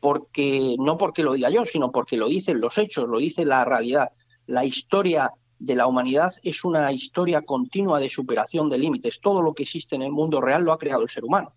porque 0.00 0.76
no 0.78 0.96
porque 0.96 1.22
lo 1.22 1.32
diga 1.32 1.50
yo, 1.50 1.66
sino 1.66 1.90
porque 1.90 2.16
lo 2.16 2.28
dicen 2.28 2.60
los 2.60 2.78
hechos, 2.78 3.08
lo 3.08 3.18
dice 3.18 3.44
la 3.44 3.64
realidad. 3.64 4.10
La 4.46 4.64
historia 4.64 5.32
de 5.58 5.74
la 5.74 5.86
humanidad 5.86 6.34
es 6.42 6.64
una 6.64 6.92
historia 6.92 7.42
continua 7.42 7.98
de 7.98 8.10
superación 8.10 8.68
de 8.70 8.78
límites. 8.78 9.20
Todo 9.20 9.42
lo 9.42 9.54
que 9.54 9.64
existe 9.64 9.96
en 9.96 10.02
el 10.02 10.12
mundo 10.12 10.40
real 10.40 10.64
lo 10.64 10.72
ha 10.72 10.78
creado 10.78 11.02
el 11.02 11.10
ser 11.10 11.24
humano. 11.24 11.52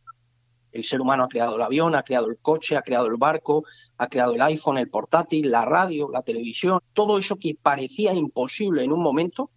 El 0.72 0.84
ser 0.86 1.02
humano 1.02 1.26
ha 1.26 1.28
creado 1.28 1.56
el 1.56 1.62
avión, 1.62 1.96
ha 1.96 2.04
creado 2.04 2.28
el 2.28 2.38
coche, 2.38 2.78
ha 2.78 2.82
creado 2.82 3.08
el 3.08 3.18
barco, 3.18 3.66
ha 3.98 4.08
creado 4.08 4.34
el 4.34 4.42
iPhone, 4.42 4.78
el 4.78 4.90
portátil, 4.90 5.52
la 5.52 5.66
radio, 5.66 6.10
la 6.10 6.24
televisión. 6.24 6.80
Todo 6.94 7.18
eso 7.18 7.38
que 7.38 7.56
parecía 7.62 8.14
imposible 8.14 8.84
en 8.84 8.92
un 8.92 9.02
momento 9.02 9.50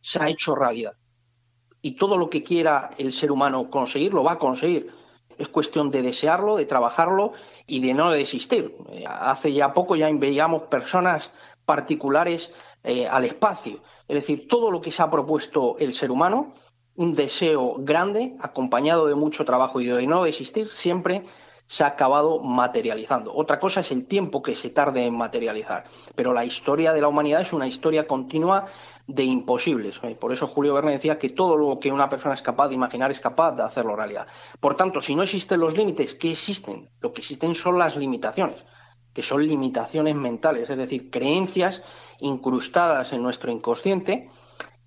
se 0.00 0.22
ha 0.22 0.28
hecho 0.28 0.54
realidad. 0.54 0.94
Y 1.82 1.92
todo 1.96 2.16
lo 2.16 2.30
que 2.30 2.42
quiera 2.42 2.90
el 2.96 3.12
ser 3.12 3.30
humano 3.30 3.68
conseguir, 3.68 4.14
lo 4.14 4.24
va 4.24 4.32
a 4.32 4.38
conseguir. 4.38 4.90
Es 5.36 5.48
cuestión 5.48 5.90
de 5.90 6.02
desearlo, 6.02 6.56
de 6.56 6.64
trabajarlo 6.64 7.32
y 7.66 7.80
de 7.80 7.92
no 7.92 8.10
desistir. 8.10 8.74
Hace 9.06 9.52
ya 9.52 9.74
poco 9.74 9.96
ya 9.96 10.10
veíamos 10.12 10.62
personas 10.64 11.30
particulares 11.64 12.50
eh, 12.84 13.06
al 13.06 13.24
espacio. 13.24 13.80
Es 14.08 14.14
decir, 14.14 14.48
todo 14.48 14.70
lo 14.70 14.80
que 14.80 14.90
se 14.90 15.02
ha 15.02 15.10
propuesto 15.10 15.76
el 15.78 15.94
ser 15.94 16.10
humano, 16.10 16.52
un 16.96 17.14
deseo 17.14 17.76
grande, 17.78 18.36
acompañado 18.40 19.06
de 19.06 19.14
mucho 19.14 19.44
trabajo 19.44 19.80
y 19.80 19.86
de 19.86 20.06
no 20.06 20.24
desistir, 20.24 20.68
siempre 20.68 21.24
se 21.66 21.84
ha 21.84 21.88
acabado 21.88 22.40
materializando. 22.40 23.32
Otra 23.34 23.58
cosa 23.58 23.80
es 23.80 23.90
el 23.92 24.06
tiempo 24.06 24.42
que 24.42 24.56
se 24.56 24.70
tarde 24.70 25.06
en 25.06 25.16
materializar, 25.16 25.84
pero 26.14 26.32
la 26.32 26.44
historia 26.44 26.92
de 26.92 27.00
la 27.00 27.08
humanidad 27.08 27.40
es 27.40 27.52
una 27.52 27.66
historia 27.66 28.06
continua 28.06 28.66
de 29.06 29.24
imposibles. 29.24 29.98
Eh, 30.02 30.16
por 30.20 30.32
eso 30.32 30.46
Julio 30.46 30.74
Verne 30.74 30.92
decía 30.92 31.18
que 31.18 31.30
todo 31.30 31.56
lo 31.56 31.78
que 31.78 31.90
una 31.90 32.08
persona 32.08 32.34
es 32.34 32.42
capaz 32.42 32.68
de 32.68 32.74
imaginar 32.74 33.10
es 33.10 33.20
capaz 33.20 33.52
de 33.52 33.62
hacerlo 33.62 33.96
realidad. 33.96 34.26
Por 34.60 34.76
tanto, 34.76 35.00
si 35.00 35.14
no 35.14 35.22
existen 35.22 35.60
los 35.60 35.76
límites, 35.76 36.14
¿qué 36.14 36.32
existen? 36.32 36.90
Lo 37.00 37.12
que 37.12 37.20
existen 37.20 37.54
son 37.54 37.78
las 37.78 37.96
limitaciones, 37.96 38.62
que 39.12 39.22
son 39.22 39.46
limitaciones 39.46 40.14
mentales, 40.14 40.68
es 40.68 40.76
decir, 40.76 41.10
creencias 41.10 41.82
incrustadas 42.22 43.12
en 43.12 43.22
nuestro 43.22 43.50
inconsciente 43.50 44.28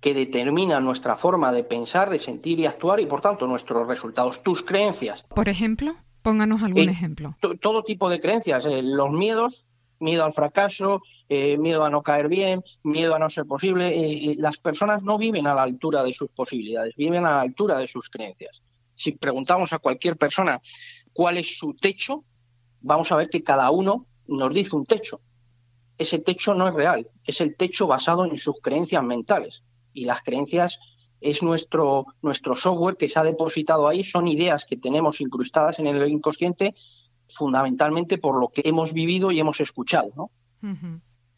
que 0.00 0.14
determinan 0.14 0.84
nuestra 0.84 1.16
forma 1.16 1.52
de 1.52 1.64
pensar, 1.64 2.10
de 2.10 2.18
sentir 2.18 2.58
y 2.60 2.66
actuar 2.66 3.00
y 3.00 3.06
por 3.06 3.20
tanto 3.20 3.46
nuestros 3.46 3.86
resultados, 3.86 4.42
tus 4.42 4.62
creencias. 4.62 5.22
Por 5.34 5.48
ejemplo, 5.48 5.96
pónganos 6.22 6.62
algún 6.62 6.88
ejemplo. 6.88 7.36
Todo 7.60 7.82
tipo 7.82 8.08
de 8.08 8.20
creencias, 8.20 8.64
eh, 8.66 8.82
los 8.82 9.10
miedos, 9.10 9.66
miedo 9.98 10.24
al 10.24 10.32
fracaso, 10.32 11.02
eh, 11.28 11.56
miedo 11.56 11.84
a 11.84 11.90
no 11.90 12.02
caer 12.02 12.28
bien, 12.28 12.62
miedo 12.82 13.14
a 13.14 13.18
no 13.18 13.30
ser 13.30 13.46
posible. 13.46 13.88
Eh, 13.94 14.36
las 14.38 14.58
personas 14.58 15.02
no 15.02 15.18
viven 15.18 15.46
a 15.46 15.54
la 15.54 15.62
altura 15.62 16.02
de 16.02 16.12
sus 16.12 16.30
posibilidades, 16.30 16.94
viven 16.96 17.24
a 17.24 17.30
la 17.30 17.40
altura 17.40 17.78
de 17.78 17.88
sus 17.88 18.08
creencias. 18.08 18.62
Si 18.94 19.12
preguntamos 19.12 19.72
a 19.72 19.78
cualquier 19.78 20.16
persona 20.16 20.60
cuál 21.12 21.36
es 21.38 21.58
su 21.58 21.74
techo, 21.74 22.24
vamos 22.80 23.10
a 23.12 23.16
ver 23.16 23.28
que 23.28 23.42
cada 23.42 23.70
uno 23.70 24.06
nos 24.26 24.52
dice 24.54 24.76
un 24.76 24.86
techo 24.86 25.20
ese 25.98 26.18
techo 26.18 26.54
no 26.54 26.68
es 26.68 26.74
real, 26.74 27.08
es 27.24 27.40
el 27.40 27.56
techo 27.56 27.86
basado 27.86 28.24
en 28.24 28.38
sus 28.38 28.56
creencias 28.62 29.02
mentales. 29.02 29.62
Y 29.92 30.04
las 30.04 30.22
creencias 30.22 30.78
es 31.20 31.42
nuestro, 31.42 32.06
nuestro 32.22 32.54
software 32.56 32.96
que 32.96 33.08
se 33.08 33.18
ha 33.18 33.24
depositado 33.24 33.88
ahí, 33.88 34.04
son 34.04 34.28
ideas 34.28 34.64
que 34.64 34.76
tenemos 34.76 35.20
incrustadas 35.20 35.78
en 35.78 35.86
el 35.86 36.08
inconsciente 36.08 36.74
fundamentalmente 37.28 38.18
por 38.18 38.38
lo 38.38 38.48
que 38.48 38.62
hemos 38.64 38.92
vivido 38.92 39.30
y 39.30 39.40
hemos 39.40 39.60
escuchado. 39.60 40.10
¿no? 40.16 40.30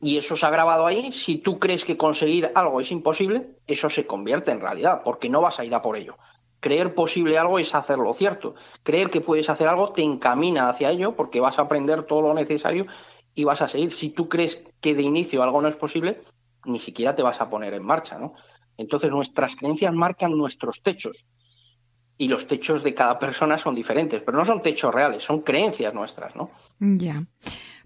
Y 0.01 0.17
eso 0.17 0.37
se 0.37 0.47
ha 0.47 0.51
grabado 0.51 0.87
ahí. 0.87 1.13
Si 1.13 1.39
tú 1.39 1.59
crees 1.59 1.85
que 1.85 1.97
conseguir 1.97 2.51
algo 2.55 2.81
es 2.81 2.91
imposible, 2.91 3.57
eso 3.67 3.91
se 3.91 4.07
convierte 4.07 4.51
en 4.51 4.61
realidad, 4.61 5.03
porque 5.05 5.29
no 5.29 5.41
vas 5.41 5.59
a 5.59 5.65
ir 5.65 5.75
a 5.75 5.83
por 5.83 5.97
ello. 5.97 6.17
Creer 6.61 6.95
posible 6.95 7.39
algo 7.39 7.59
es 7.59 7.75
hacerlo 7.75 8.13
cierto. 8.15 8.55
Creer 8.83 9.11
que 9.11 9.21
puedes 9.21 9.49
hacer 9.49 9.69
algo 9.69 9.93
te 9.93 10.03
encamina 10.03 10.69
hacia 10.69 10.91
ello 10.91 11.15
porque 11.15 11.41
vas 11.41 11.59
a 11.59 11.63
aprender 11.63 12.03
todo 12.03 12.29
lo 12.29 12.35
necesario 12.35 12.87
y 13.39 13.45
vas 13.45 13.63
a 13.63 13.69
seguir. 13.69 13.93
Si 13.93 14.11
tú 14.11 14.29
crees 14.29 14.59
que 14.81 14.97
de 14.97 15.03
inicio 15.03 15.45
algo 15.45 15.63
no 15.63 15.69
es 15.69 15.77
posible, 15.77 16.21
ni 16.65 16.81
siquiera 16.81 17.15
te 17.15 17.23
vas 17.23 17.41
a 17.41 17.49
poner 17.49 17.73
en 17.73 17.85
marcha, 17.85 18.19
¿no? 18.19 18.35
Entonces 18.77 19.11
nuestras 19.11 19.55
creencias 19.55 19.95
marcan 19.95 20.37
nuestros 20.37 20.83
techos 20.83 21.25
y 22.17 22.27
los 22.27 22.49
techos 22.49 22.83
de 22.83 22.95
cada 22.95 23.17
persona 23.19 23.57
son 23.57 23.77
diferentes, 23.77 24.23
pero 24.23 24.39
no 24.39 24.45
son 24.45 24.61
techos 24.61 24.93
reales, 24.93 25.23
son 25.23 25.43
creencias 25.43 25.95
nuestras, 25.95 26.35
¿no? 26.35 26.51
Ya. 26.81 27.27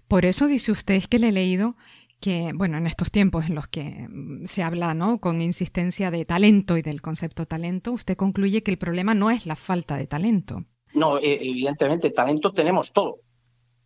Por 0.07 0.25
eso 0.25 0.47
dice 0.47 0.71
usted 0.71 1.03
que 1.03 1.19
le 1.19 1.29
he 1.29 1.31
leído 1.31 1.75
que, 2.19 2.51
bueno, 2.55 2.77
en 2.77 2.87
estos 2.87 3.11
tiempos 3.11 3.45
en 3.45 3.53
los 3.53 3.67
que 3.67 4.07
mm, 4.09 4.45
se 4.45 4.63
habla, 4.63 4.95
¿no? 4.95 5.19
Con 5.19 5.39
insistencia 5.39 6.09
de 6.09 6.25
talento 6.25 6.77
y 6.77 6.81
del 6.81 7.01
concepto 7.01 7.45
talento, 7.45 7.91
usted 7.91 8.17
concluye 8.17 8.63
que 8.63 8.71
el 8.71 8.79
problema 8.79 9.13
no 9.13 9.29
es 9.29 9.45
la 9.45 9.55
falta 9.55 9.97
de 9.97 10.07
talento. 10.07 10.65
No, 10.95 11.19
e, 11.19 11.35
evidentemente, 11.47 12.09
talento 12.09 12.53
tenemos 12.53 12.91
todo. 12.91 13.19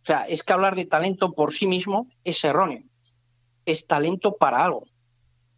O 0.02 0.06
sea, 0.06 0.22
es 0.22 0.42
que 0.42 0.52
hablar 0.52 0.74
de 0.74 0.86
talento 0.86 1.32
por 1.32 1.52
sí 1.52 1.66
mismo 1.66 2.08
es 2.24 2.42
erróneo. 2.44 2.82
Es 3.64 3.86
talento 3.86 4.36
para 4.36 4.64
algo. 4.64 4.84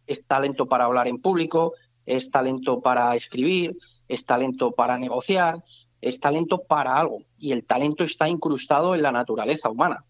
Es 0.07 0.25
talento 0.25 0.67
para 0.67 0.85
hablar 0.85 1.07
en 1.07 1.21
público, 1.21 1.73
es 2.05 2.29
talento 2.31 2.81
para 2.81 3.15
escribir, 3.15 3.77
es 4.07 4.25
talento 4.25 4.71
para 4.71 4.97
negociar, 4.97 5.63
es 6.01 6.19
talento 6.19 6.63
para 6.63 6.97
algo. 6.97 7.19
Y 7.37 7.51
el 7.51 7.65
talento 7.65 8.03
está 8.03 8.27
incrustado 8.27 8.95
en 8.95 9.03
la 9.03 9.11
naturaleza 9.11 9.69
humana. 9.69 10.03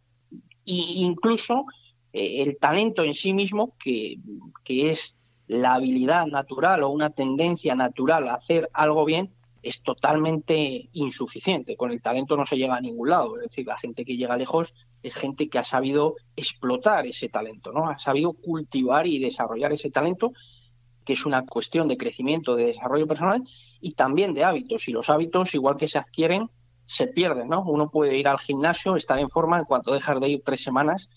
Y 0.66 1.04
incluso 1.06 1.66
eh, 2.14 2.42
el 2.42 2.58
talento 2.58 3.04
en 3.04 3.14
sí 3.14 3.34
mismo, 3.34 3.76
que, 3.78 4.18
que 4.64 4.92
es 4.92 5.16
la 5.48 5.76
habilidad 5.76 6.28
natural 6.28 6.84
o 6.84 6.90
una 6.90 7.10
tendencia 7.10 7.76
natural 7.76 8.28
a 8.30 8.36
hacer 8.36 8.70
algo 8.74 9.06
bien, 9.06 9.34
es 9.62 9.82
totalmente 9.82 10.90
insuficiente. 10.94 11.76
Con 11.76 11.92
el 11.92 12.02
talento 12.02 12.36
no 12.36 12.46
se 12.46 12.58
llega 12.58 12.76
a 12.76 12.82
ningún 12.82 13.10
lado. 13.10 13.38
Es 13.38 13.50
decir, 13.50 13.68
la 13.68 13.78
gente 13.78 14.06
que 14.06 14.18
llega 14.18 14.38
lejos 14.38 14.74
es 15.04 15.14
gente 15.16 15.50
que 15.50 15.60
ha 15.60 15.64
sabido 15.64 16.16
explotar 16.36 17.06
ese 17.06 17.30
talento, 17.30 17.72
¿no? 17.72 17.90
Ha 17.90 18.00
sabido 18.00 18.34
cultivar 18.34 19.08
y 19.08 19.20
desarrollar 19.20 19.72
ese 19.74 19.92
talento, 19.92 20.34
que 21.06 21.14
es 21.14 21.26
una 21.26 21.46
cuestión 21.46 21.88
de 21.88 21.98
crecimiento, 21.98 22.56
de 22.56 22.66
desarrollo 22.66 23.08
personal 23.08 23.44
y 23.80 23.94
también 23.94 24.34
de 24.34 24.44
hábitos. 24.44 24.88
Y 24.88 24.92
los 24.92 25.10
hábitos, 25.10 25.54
igual 25.54 25.78
que 25.78 25.88
se 25.88 25.98
adquieren, 25.98 26.50
se 26.86 27.08
pierden, 27.08 27.48
¿no? 27.48 27.64
Uno 27.64 27.90
puede 27.90 28.18
ir 28.18 28.28
al 28.28 28.40
gimnasio, 28.40 28.96
estar 28.96 29.18
en 29.20 29.30
forma, 29.30 29.60
en 29.60 29.66
cuanto 29.66 29.94
dejas 29.94 30.20
de 30.20 30.30
ir 30.30 30.42
tres 30.44 30.64
semanas, 30.64 31.08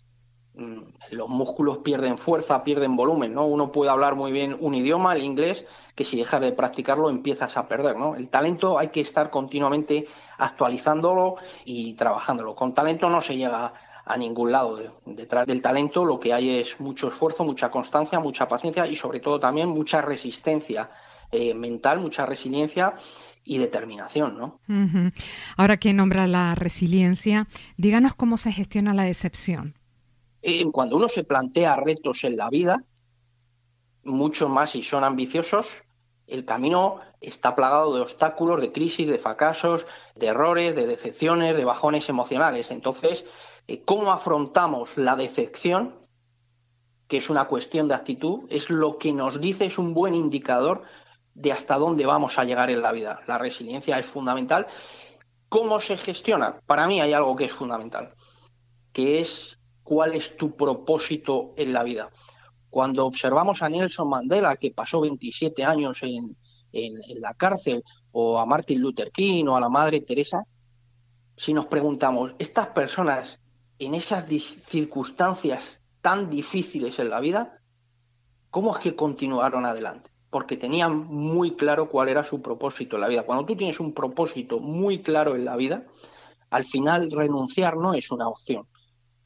los 1.11 1.28
músculos 1.28 1.78
pierden 1.78 2.16
fuerza, 2.16 2.62
pierden 2.62 2.94
volumen, 2.94 3.34
¿no? 3.34 3.46
Uno 3.46 3.73
puede 3.73 3.90
hablar 3.90 4.14
muy 4.14 4.30
bien 4.30 4.56
un 4.61 4.75
idioma, 4.75 5.14
el 5.14 5.25
inglés, 5.25 5.64
que 5.96 6.04
si 6.04 6.16
dejas 6.16 6.40
de 6.40 6.52
practicarlo 6.52 7.11
empiezas 7.11 7.56
a 7.56 7.66
perder, 7.66 7.96
¿no? 7.96 8.14
El 8.14 8.28
talento 8.28 8.78
hay 8.78 8.88
que 8.88 9.00
estar 9.00 9.30
continuamente 9.30 10.06
actualizándolo 10.38 11.37
y 11.64 11.94
trabajándolo. 11.94 12.54
Con 12.54 12.73
talento 12.73 13.11
no 13.11 13.20
se 13.20 13.37
llega 13.37 13.73
a 14.04 14.16
ningún 14.16 14.52
lado. 14.52 14.78
Detrás 15.06 15.46
del 15.46 15.61
talento 15.61 16.04
lo 16.04 16.20
que 16.20 16.32
hay 16.32 16.61
es 16.61 16.78
mucho 16.78 17.08
esfuerzo, 17.08 17.42
mucha 17.44 17.70
constancia, 17.70 18.20
mucha 18.20 18.46
paciencia 18.46 18.87
y 18.87 18.94
sobre 18.94 19.20
todo 19.20 19.40
también 19.40 19.68
mucha 19.68 20.02
resistencia 20.02 20.90
eh, 21.32 21.52
mental, 21.54 21.99
mucha 21.99 22.26
resiliencia 22.26 22.94
y 23.44 23.58
determinación, 23.58 24.38
¿no? 24.38 24.61
Ahora 25.56 25.78
que 25.78 25.92
nombra 25.92 26.26
la 26.26 26.54
resiliencia, 26.54 27.49
díganos 27.76 28.14
cómo 28.14 28.37
se 28.37 28.52
gestiona 28.52 28.94
la 28.94 29.02
decepción. 29.02 29.75
Cuando 30.72 30.96
uno 30.96 31.08
se 31.08 31.24
plantea 31.24 31.76
retos 31.76 32.24
en 32.24 32.36
la 32.36 32.50
vida, 32.50 32.82
mucho 34.04 34.48
más 34.48 34.70
si 34.70 34.82
son 34.82 35.04
ambiciosos, 35.04 35.66
el 36.26 36.44
camino 36.44 37.00
está 37.20 37.54
plagado 37.54 37.94
de 37.94 38.02
obstáculos, 38.02 38.60
de 38.60 38.72
crisis, 38.72 39.08
de 39.08 39.18
fracasos, 39.18 39.86
de 40.14 40.26
errores, 40.26 40.74
de 40.74 40.86
decepciones, 40.86 41.56
de 41.56 41.64
bajones 41.64 42.08
emocionales. 42.08 42.70
Entonces, 42.70 43.24
eh, 43.66 43.82
¿cómo 43.84 44.12
afrontamos 44.12 44.90
la 44.96 45.16
decepción? 45.16 46.04
que 47.08 47.18
es 47.18 47.30
una 47.30 47.46
cuestión 47.46 47.88
de 47.88 47.94
actitud, 47.94 48.46
es 48.48 48.70
lo 48.70 48.98
que 48.98 49.12
nos 49.12 49.40
dice, 49.40 49.66
es 49.66 49.78
un 49.78 49.94
buen 49.94 50.14
indicador 50.14 50.82
de 51.34 51.52
hasta 51.52 51.76
dónde 51.76 52.06
vamos 52.06 52.38
a 52.38 52.44
llegar 52.44 52.70
en 52.70 52.82
la 52.82 52.92
vida. 52.92 53.20
La 53.26 53.38
resiliencia 53.38 53.98
es 53.98 54.06
fundamental. 54.06 54.66
¿Cómo 55.48 55.80
se 55.80 55.96
gestiona? 55.96 56.60
Para 56.66 56.86
mí 56.86 57.00
hay 57.00 57.12
algo 57.12 57.36
que 57.36 57.44
es 57.44 57.52
fundamental, 57.52 58.14
que 58.92 59.20
es 59.20 59.53
cuál 59.84 60.14
es 60.14 60.36
tu 60.36 60.56
propósito 60.56 61.52
en 61.56 61.72
la 61.72 61.84
vida 61.84 62.10
Cuando 62.70 63.06
observamos 63.06 63.62
a 63.62 63.68
Nelson 63.68 64.08
Mandela, 64.08 64.56
que 64.56 64.72
pasó 64.72 65.00
27 65.02 65.62
años 65.62 65.98
en, 66.02 66.36
la 67.20 67.34
cárcel, 67.34 67.84
o 68.10 68.38
a 68.40 68.46
Martin 68.46 68.80
Luther 68.80 69.12
King 69.12 69.46
o 69.46 69.56
a 69.56 69.60
la 69.60 69.68
Madre 69.68 70.00
Teresa, 70.00 70.42
si 71.36 71.52
nos 71.52 71.66
preguntamos, 71.66 72.32
estas 72.38 72.68
personas 72.68 73.38
en 73.78 73.94
esas 73.94 74.26
circunstancias 74.66 75.80
tan 76.00 76.30
difíciles 76.30 76.98
en 76.98 77.10
la 77.10 77.20
vida, 77.20 77.60
¿cómo 78.50 78.74
es 78.74 78.82
que 78.82 78.96
continuaron 78.96 79.66
adelante? 79.66 80.10
Porque 80.30 80.56
tenían 80.56 81.06
muy 81.06 81.54
claro 81.54 81.88
cuál 81.88 82.08
era 82.08 82.24
su 82.24 82.42
propósito 82.42 82.96
en 82.96 83.02
la 83.02 83.08
vida. 83.08 83.24
Cuando 83.24 83.44
tú 83.44 83.56
tienes 83.56 83.78
un 83.78 83.94
propósito 83.94 84.58
muy 84.58 85.00
claro 85.02 85.36
en 85.36 85.44
la 85.44 85.56
vida, 85.56 85.84
al 86.50 86.64
final 86.64 87.10
renunciar 87.10 87.76
no 87.76 87.94
es 87.94 88.10
una 88.10 88.28
opción. 88.28 88.66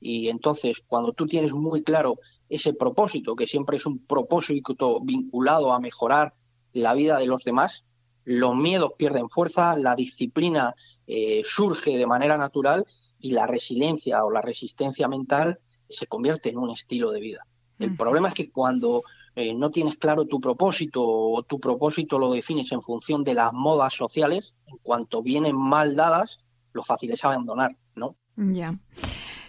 Y 0.00 0.28
entonces, 0.28 0.78
cuando 0.86 1.12
tú 1.12 1.26
tienes 1.26 1.52
muy 1.52 1.82
claro 1.82 2.18
ese 2.48 2.72
propósito, 2.72 3.36
que 3.36 3.46
siempre 3.46 3.76
es 3.76 3.86
un 3.86 3.98
propósito 4.06 5.00
vinculado 5.00 5.72
a 5.72 5.80
mejorar 5.80 6.34
la 6.72 6.94
vida 6.94 7.18
de 7.18 7.26
los 7.26 7.42
demás, 7.44 7.84
los 8.24 8.54
miedos 8.54 8.92
pierden 8.96 9.28
fuerza, 9.28 9.76
la 9.76 9.94
disciplina 9.94 10.74
eh, 11.06 11.42
surge 11.44 11.96
de 11.96 12.06
manera 12.06 12.36
natural 12.36 12.86
y 13.18 13.32
la 13.32 13.46
resiliencia 13.46 14.24
o 14.24 14.30
la 14.30 14.42
resistencia 14.42 15.08
mental 15.08 15.58
se 15.88 16.06
convierte 16.06 16.50
en 16.50 16.58
un 16.58 16.70
estilo 16.70 17.10
de 17.10 17.20
vida. 17.20 17.46
El 17.78 17.96
problema 17.96 18.28
es 18.28 18.34
que 18.34 18.50
cuando 18.50 19.02
eh, 19.36 19.54
no 19.54 19.70
tienes 19.70 19.96
claro 19.96 20.26
tu 20.26 20.40
propósito 20.40 21.00
o 21.02 21.42
tu 21.44 21.60
propósito 21.60 22.18
lo 22.18 22.32
defines 22.32 22.70
en 22.72 22.82
función 22.82 23.22
de 23.22 23.34
las 23.34 23.52
modas 23.52 23.94
sociales, 23.94 24.52
en 24.66 24.78
cuanto 24.82 25.22
vienen 25.22 25.56
mal 25.56 25.94
dadas, 25.94 26.38
lo 26.72 26.82
fácil 26.82 27.12
es 27.12 27.24
abandonar, 27.24 27.76
¿no? 27.94 28.16
Ya. 28.36 28.76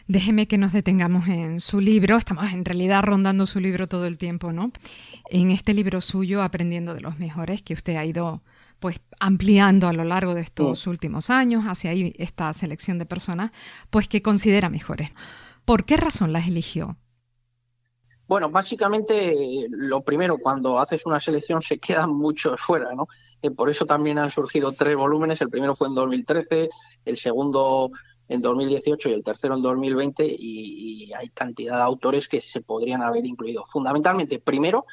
Déjeme 0.09 0.47
que 0.47 0.57
nos 0.57 0.73
detengamos 0.73 1.27
en 1.27 1.59
su 1.59 1.79
libro. 1.79 2.17
Estamos 2.17 2.51
en 2.51 2.65
realidad 2.65 3.03
rondando 3.03 3.45
su 3.45 3.59
libro 3.59 3.87
todo 3.87 4.07
el 4.07 4.17
tiempo, 4.17 4.51
¿no? 4.51 4.71
En 5.29 5.51
este 5.51 5.75
libro 5.75 6.01
suyo, 6.01 6.41
Aprendiendo 6.41 6.95
de 6.95 7.01
los 7.01 7.19
Mejores, 7.19 7.61
que 7.61 7.75
usted 7.75 7.95
ha 7.95 8.03
ido 8.03 8.41
pues 8.79 9.01
ampliando 9.19 9.87
a 9.87 9.93
lo 9.93 10.03
largo 10.03 10.33
de 10.33 10.41
estos 10.41 10.87
últimos 10.87 11.29
años 11.29 11.65
hacia 11.65 11.91
ahí 11.91 12.15
esta 12.17 12.51
selección 12.53 12.97
de 12.97 13.05
personas, 13.05 13.51
pues 13.91 14.07
que 14.07 14.23
considera 14.23 14.67
mejores. 14.71 15.11
¿Por 15.63 15.85
qué 15.85 15.95
razón 15.95 16.33
las 16.33 16.47
eligió? 16.47 16.97
Bueno, 18.27 18.49
básicamente 18.49 19.67
lo 19.69 20.01
primero, 20.01 20.39
cuando 20.39 20.79
haces 20.79 21.05
una 21.05 21.19
selección 21.19 21.61
se 21.61 21.77
quedan 21.77 22.15
muchos 22.15 22.59
fuera, 22.65 22.95
¿no? 22.95 23.07
Eh, 23.43 23.51
por 23.51 23.69
eso 23.69 23.85
también 23.85 24.17
han 24.17 24.31
surgido 24.31 24.71
tres 24.71 24.95
volúmenes. 24.95 25.39
El 25.39 25.49
primero 25.49 25.75
fue 25.75 25.87
en 25.87 25.93
2013, 25.93 26.67
el 27.05 27.17
segundo 27.19 27.91
en 28.29 28.41
2018 28.41 29.09
y 29.09 29.13
el 29.13 29.24
tercero 29.24 29.55
en 29.55 29.62
2020 29.62 30.25
y, 30.25 31.05
y, 31.05 31.13
hay 31.13 31.29
cantidad 31.29 31.77
de 31.77 31.81
autores 31.81 32.27
que 32.27 32.41
se 32.41 32.62
podrían 32.62 33.01
haber 33.01 33.25
incluido. 33.25 33.65
Fundamentalmente, 33.65 34.39
primero, 34.39 34.86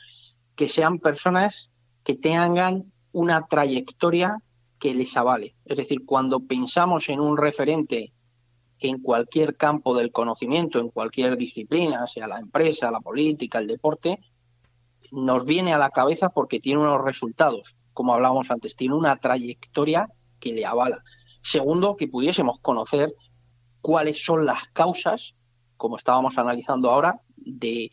que 0.57 0.69
sean 0.69 0.99
personas 0.99 1.71
que 2.02 2.14
tengan 2.14 2.93
una 3.12 3.47
trayectoria 3.47 4.38
que 4.78 4.95
les 4.95 5.16
avale. 5.16 5.55
Es 5.64 5.76
decir, 5.76 6.05
cuando 6.05 6.40
pensamos 6.40 7.09
en 7.09 7.21
un 7.21 7.37
referente 7.37 8.12
en 8.78 9.00
cualquier 9.00 9.57
campo 9.57 9.97
del 9.97 10.12
conocimiento, 10.12 10.78
en 10.78 10.90
cualquier 10.90 11.37
disciplina, 11.37 12.07
sea 12.07 12.26
la 12.26 12.38
empresa, 12.38 12.90
la 12.90 13.00
política, 13.00 13.59
el 13.59 13.66
deporte, 13.66 14.21
nos 15.12 15.45
viene 15.45 15.73
a 15.73 15.78
la 15.78 15.90
cabeza 15.90 16.31
porque 16.31 16.61
tiene 16.61 16.81
unos 16.81 17.02
resultados, 17.02 17.75
como 17.93 18.14
hablábamos 18.14 18.50
antes, 18.50 18.76
tiene 18.76 18.95
una 18.95 19.16
trayectoria 19.16 20.09
que 20.40 20.52
le 20.52 20.66
avala. 20.66 21.02
Segundo, 21.43 21.97
que 21.97 22.09
pudiésemos 22.09 22.59
conocer 22.61 23.14
cuáles 23.87 24.25
son 24.25 24.45
las 24.45 24.66
causas, 24.73 25.33
como 25.76 25.97
estábamos 25.97 26.37
analizando 26.38 26.90
ahora, 26.90 27.21
de, 27.37 27.93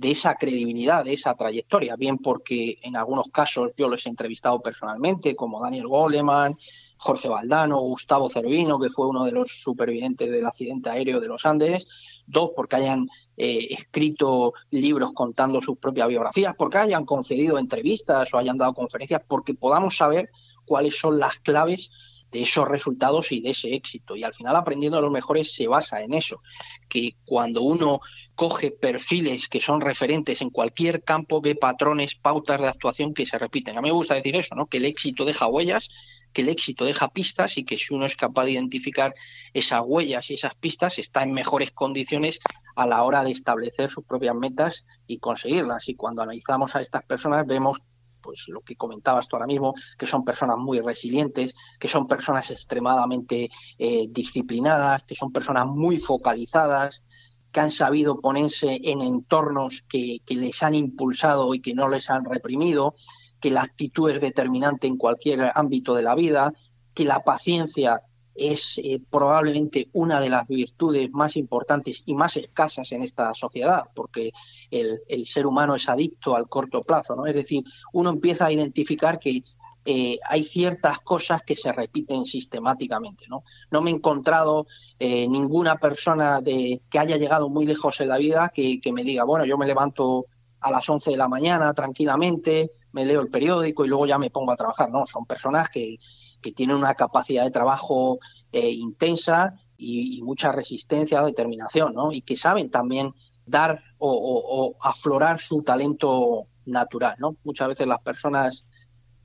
esa 0.00 0.36
credibilidad, 0.36 1.04
de 1.04 1.14
esa 1.14 1.34
trayectoria, 1.34 1.96
bien 1.96 2.18
porque 2.18 2.78
en 2.84 2.94
algunos 2.94 3.24
casos 3.32 3.72
yo 3.76 3.88
los 3.88 4.06
he 4.06 4.10
entrevistado 4.10 4.60
personalmente, 4.62 5.34
como 5.34 5.60
Daniel 5.60 5.88
Goleman, 5.88 6.56
Jorge 6.98 7.28
Valdano, 7.28 7.80
Gustavo 7.80 8.30
Cervino, 8.30 8.78
que 8.78 8.90
fue 8.90 9.08
uno 9.08 9.24
de 9.24 9.32
los 9.32 9.50
supervivientes 9.60 10.30
del 10.30 10.46
accidente 10.46 10.88
aéreo 10.88 11.18
de 11.18 11.26
los 11.26 11.44
Andes, 11.44 11.84
dos, 12.24 12.50
porque 12.54 12.76
hayan 12.76 13.08
eh, 13.36 13.66
escrito 13.70 14.52
libros 14.70 15.12
contando 15.14 15.60
sus 15.60 15.78
propias 15.78 16.06
biografías, 16.06 16.54
porque 16.56 16.78
hayan 16.78 17.04
concedido 17.04 17.58
entrevistas 17.58 18.32
o 18.32 18.38
hayan 18.38 18.56
dado 18.56 18.72
conferencias, 18.72 19.20
porque 19.26 19.52
podamos 19.54 19.96
saber 19.96 20.30
cuáles 20.64 20.96
son 20.96 21.18
las 21.18 21.40
claves 21.40 21.90
de 22.32 22.42
esos 22.42 22.66
resultados 22.66 23.30
y 23.30 23.40
de 23.40 23.50
ese 23.50 23.74
éxito. 23.74 24.16
Y 24.16 24.24
al 24.24 24.34
final 24.34 24.56
aprendiendo 24.56 24.98
a 24.98 25.02
los 25.02 25.12
mejores 25.12 25.54
se 25.54 25.68
basa 25.68 26.02
en 26.02 26.14
eso, 26.14 26.42
que 26.88 27.16
cuando 27.24 27.62
uno 27.62 28.00
coge 28.34 28.70
perfiles 28.70 29.48
que 29.48 29.60
son 29.60 29.80
referentes 29.80 30.40
en 30.40 30.50
cualquier 30.50 31.04
campo, 31.04 31.40
ve 31.42 31.54
patrones, 31.54 32.14
pautas 32.14 32.60
de 32.60 32.68
actuación 32.68 33.12
que 33.12 33.26
se 33.26 33.38
repiten. 33.38 33.76
A 33.76 33.82
mí 33.82 33.88
me 33.88 33.94
gusta 33.94 34.14
decir 34.14 34.34
eso, 34.34 34.54
¿no? 34.54 34.66
que 34.66 34.78
el 34.78 34.86
éxito 34.86 35.24
deja 35.26 35.46
huellas, 35.46 35.90
que 36.32 36.40
el 36.40 36.48
éxito 36.48 36.86
deja 36.86 37.10
pistas 37.10 37.58
y 37.58 37.64
que 37.64 37.76
si 37.76 37.92
uno 37.92 38.06
es 38.06 38.16
capaz 38.16 38.46
de 38.46 38.52
identificar 38.52 39.14
esas 39.52 39.82
huellas 39.84 40.30
y 40.30 40.34
esas 40.34 40.54
pistas, 40.54 40.98
está 40.98 41.22
en 41.22 41.34
mejores 41.34 41.70
condiciones 41.72 42.38
a 42.74 42.86
la 42.86 43.02
hora 43.02 43.22
de 43.22 43.32
establecer 43.32 43.90
sus 43.90 44.04
propias 44.04 44.34
metas 44.34 44.84
y 45.06 45.18
conseguirlas. 45.18 45.86
Y 45.90 45.94
cuando 45.94 46.22
analizamos 46.22 46.74
a 46.74 46.80
estas 46.80 47.04
personas 47.04 47.46
vemos 47.46 47.78
pues 48.22 48.44
lo 48.48 48.60
que 48.60 48.76
comentabas 48.76 49.28
tú 49.28 49.36
ahora 49.36 49.46
mismo, 49.46 49.74
que 49.98 50.06
son 50.06 50.24
personas 50.24 50.56
muy 50.58 50.80
resilientes, 50.80 51.54
que 51.78 51.88
son 51.88 52.06
personas 52.06 52.50
extremadamente 52.50 53.50
eh, 53.78 54.06
disciplinadas, 54.08 55.02
que 55.04 55.14
son 55.14 55.32
personas 55.32 55.66
muy 55.66 55.98
focalizadas, 55.98 57.02
que 57.50 57.60
han 57.60 57.70
sabido 57.70 58.20
ponerse 58.20 58.80
en 58.82 59.02
entornos 59.02 59.84
que, 59.88 60.20
que 60.24 60.36
les 60.36 60.62
han 60.62 60.74
impulsado 60.74 61.52
y 61.54 61.60
que 61.60 61.74
no 61.74 61.88
les 61.88 62.08
han 62.08 62.24
reprimido, 62.24 62.94
que 63.40 63.50
la 63.50 63.62
actitud 63.62 64.10
es 64.10 64.20
determinante 64.20 64.86
en 64.86 64.96
cualquier 64.96 65.52
ámbito 65.54 65.94
de 65.94 66.02
la 66.02 66.14
vida, 66.14 66.52
que 66.94 67.04
la 67.04 67.24
paciencia 67.24 68.00
es 68.34 68.74
eh, 68.78 69.00
probablemente 69.10 69.88
una 69.92 70.20
de 70.20 70.30
las 70.30 70.46
virtudes 70.48 71.10
más 71.12 71.36
importantes 71.36 72.02
y 72.06 72.14
más 72.14 72.36
escasas 72.36 72.90
en 72.92 73.02
esta 73.02 73.34
sociedad, 73.34 73.84
porque 73.94 74.32
el, 74.70 75.26
ser 75.26 75.46
humano 75.46 75.74
es 75.74 75.88
adicto 75.88 76.34
al 76.34 76.48
corto 76.48 76.82
plazo, 76.82 77.14
¿no? 77.14 77.26
Es 77.26 77.34
decir, 77.34 77.64
uno 77.92 78.10
empieza 78.10 78.46
a 78.46 78.52
identificar 78.52 79.18
que 79.18 79.44
eh, 79.84 80.18
hay 80.28 80.44
ciertas 80.44 81.00
cosas 81.00 81.42
que 81.42 81.56
se 81.56 81.72
repiten 81.72 82.24
sistemáticamente, 82.24 83.26
¿no? 83.28 83.44
No 83.70 83.82
me 83.82 83.90
he 83.90 83.94
encontrado 83.94 84.66
eh, 84.98 85.26
ninguna 85.28 85.76
persona 85.76 86.40
de, 86.40 86.82
que 86.88 86.98
haya 86.98 87.16
llegado 87.16 87.48
muy 87.48 87.66
lejos 87.66 88.00
en 88.00 88.08
la 88.08 88.18
vida 88.18 88.52
que, 88.54 88.80
que 88.80 88.92
me 88.92 89.04
diga, 89.04 89.24
bueno, 89.24 89.44
yo 89.44 89.58
me 89.58 89.66
levanto 89.66 90.26
a 90.60 90.70
las 90.70 90.88
11 90.88 91.10
de 91.10 91.16
la 91.16 91.28
mañana 91.28 91.74
tranquilamente, 91.74 92.70
me 92.92 93.04
leo 93.04 93.20
el 93.20 93.28
periódico 93.28 93.84
y 93.84 93.88
luego 93.88 94.06
ya 94.06 94.18
me 94.18 94.30
pongo 94.30 94.52
a 94.52 94.56
trabajar, 94.56 94.90
¿no? 94.90 95.06
Son 95.06 95.26
personas 95.26 95.68
que, 95.68 95.98
que 96.42 96.52
tienen 96.52 96.76
una 96.76 96.94
capacidad 96.94 97.44
de 97.44 97.50
trabajo 97.50 98.18
eh, 98.52 98.70
intensa 98.70 99.54
y, 99.78 100.20
mucha 100.22 100.52
resistencia, 100.52 101.22
determinación, 101.22 101.94
¿no? 101.94 102.12
Y 102.12 102.22
que 102.22 102.36
saben 102.36 102.70
también 102.70 103.12
dar 103.46 103.82
o, 103.98 104.76
aflorar 104.80 105.40
su 105.40 105.62
talento 105.62 106.46
natural, 106.66 107.16
¿no? 107.18 107.36
Muchas 107.44 107.68
veces 107.68 107.86
las 107.86 108.00
personas, 108.02 108.64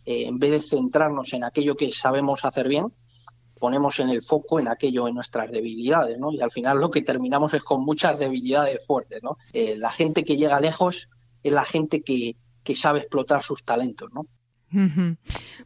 eh, 0.05 0.25
en 0.25 0.39
vez 0.39 0.51
de 0.51 0.67
centrarnos 0.67 1.33
en 1.33 1.43
aquello 1.43 1.75
que 1.75 1.91
sabemos 1.91 2.43
hacer 2.45 2.67
bien, 2.67 2.93
ponemos 3.59 3.99
en 3.99 4.09
el 4.09 4.21
foco 4.23 4.59
en 4.59 4.67
aquello, 4.67 5.07
en 5.07 5.15
nuestras 5.15 5.51
debilidades, 5.51 6.17
¿no? 6.17 6.31
Y 6.31 6.41
al 6.41 6.51
final 6.51 6.79
lo 6.79 6.89
que 6.89 7.01
terminamos 7.01 7.53
es 7.53 7.63
con 7.63 7.83
muchas 7.83 8.17
debilidades 8.17 8.85
fuertes, 8.85 9.21
¿no? 9.23 9.37
Eh, 9.53 9.75
la 9.77 9.91
gente 9.91 10.23
que 10.23 10.37
llega 10.37 10.59
lejos 10.59 11.07
es 11.43 11.51
la 11.53 11.65
gente 11.65 12.01
que, 12.01 12.37
que 12.63 12.75
sabe 12.75 12.99
explotar 12.99 13.43
sus 13.43 13.63
talentos, 13.63 14.11
¿no? 14.13 14.25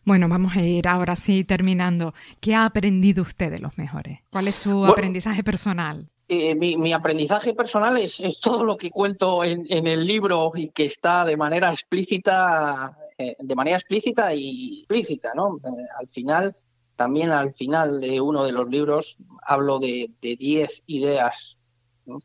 Bueno, 0.05 0.29
vamos 0.29 0.55
a 0.55 0.61
ir 0.61 0.87
ahora 0.87 1.15
sí 1.15 1.43
terminando. 1.43 2.13
¿Qué 2.39 2.55
ha 2.55 2.65
aprendido 2.65 3.23
usted 3.23 3.51
de 3.51 3.59
los 3.59 3.77
mejores? 3.77 4.19
¿Cuál 4.29 4.47
es 4.47 4.55
su 4.55 4.85
aprendizaje 4.85 5.43
personal? 5.43 6.07
Eh, 6.33 6.55
mi, 6.55 6.93
aprendizaje 6.93 7.53
personal 7.53 7.97
es, 7.97 8.21
todo 8.41 8.63
lo 8.63 8.77
que 8.77 8.89
cuento 8.89 9.43
en, 9.43 9.65
el 9.69 10.07
libro 10.07 10.53
y 10.55 10.69
que 10.69 10.85
está 10.85 11.25
de 11.25 11.35
manera 11.35 11.73
explícita, 11.73 12.97
eh, 13.17 13.35
de 13.37 13.55
manera 13.55 13.75
explícita 13.75 14.33
y 14.33 14.79
explícita, 14.79 15.33
¿no? 15.35 15.57
Eh, 15.57 15.85
al 15.99 16.07
final, 16.07 16.55
también 16.95 17.31
al 17.31 17.53
final 17.53 17.99
de 17.99 18.21
uno 18.21 18.45
de 18.45 18.53
los 18.53 18.69
libros 18.69 19.17
hablo 19.45 19.79
de 19.79 20.09
10 20.21 20.69
ideas. 20.87 21.57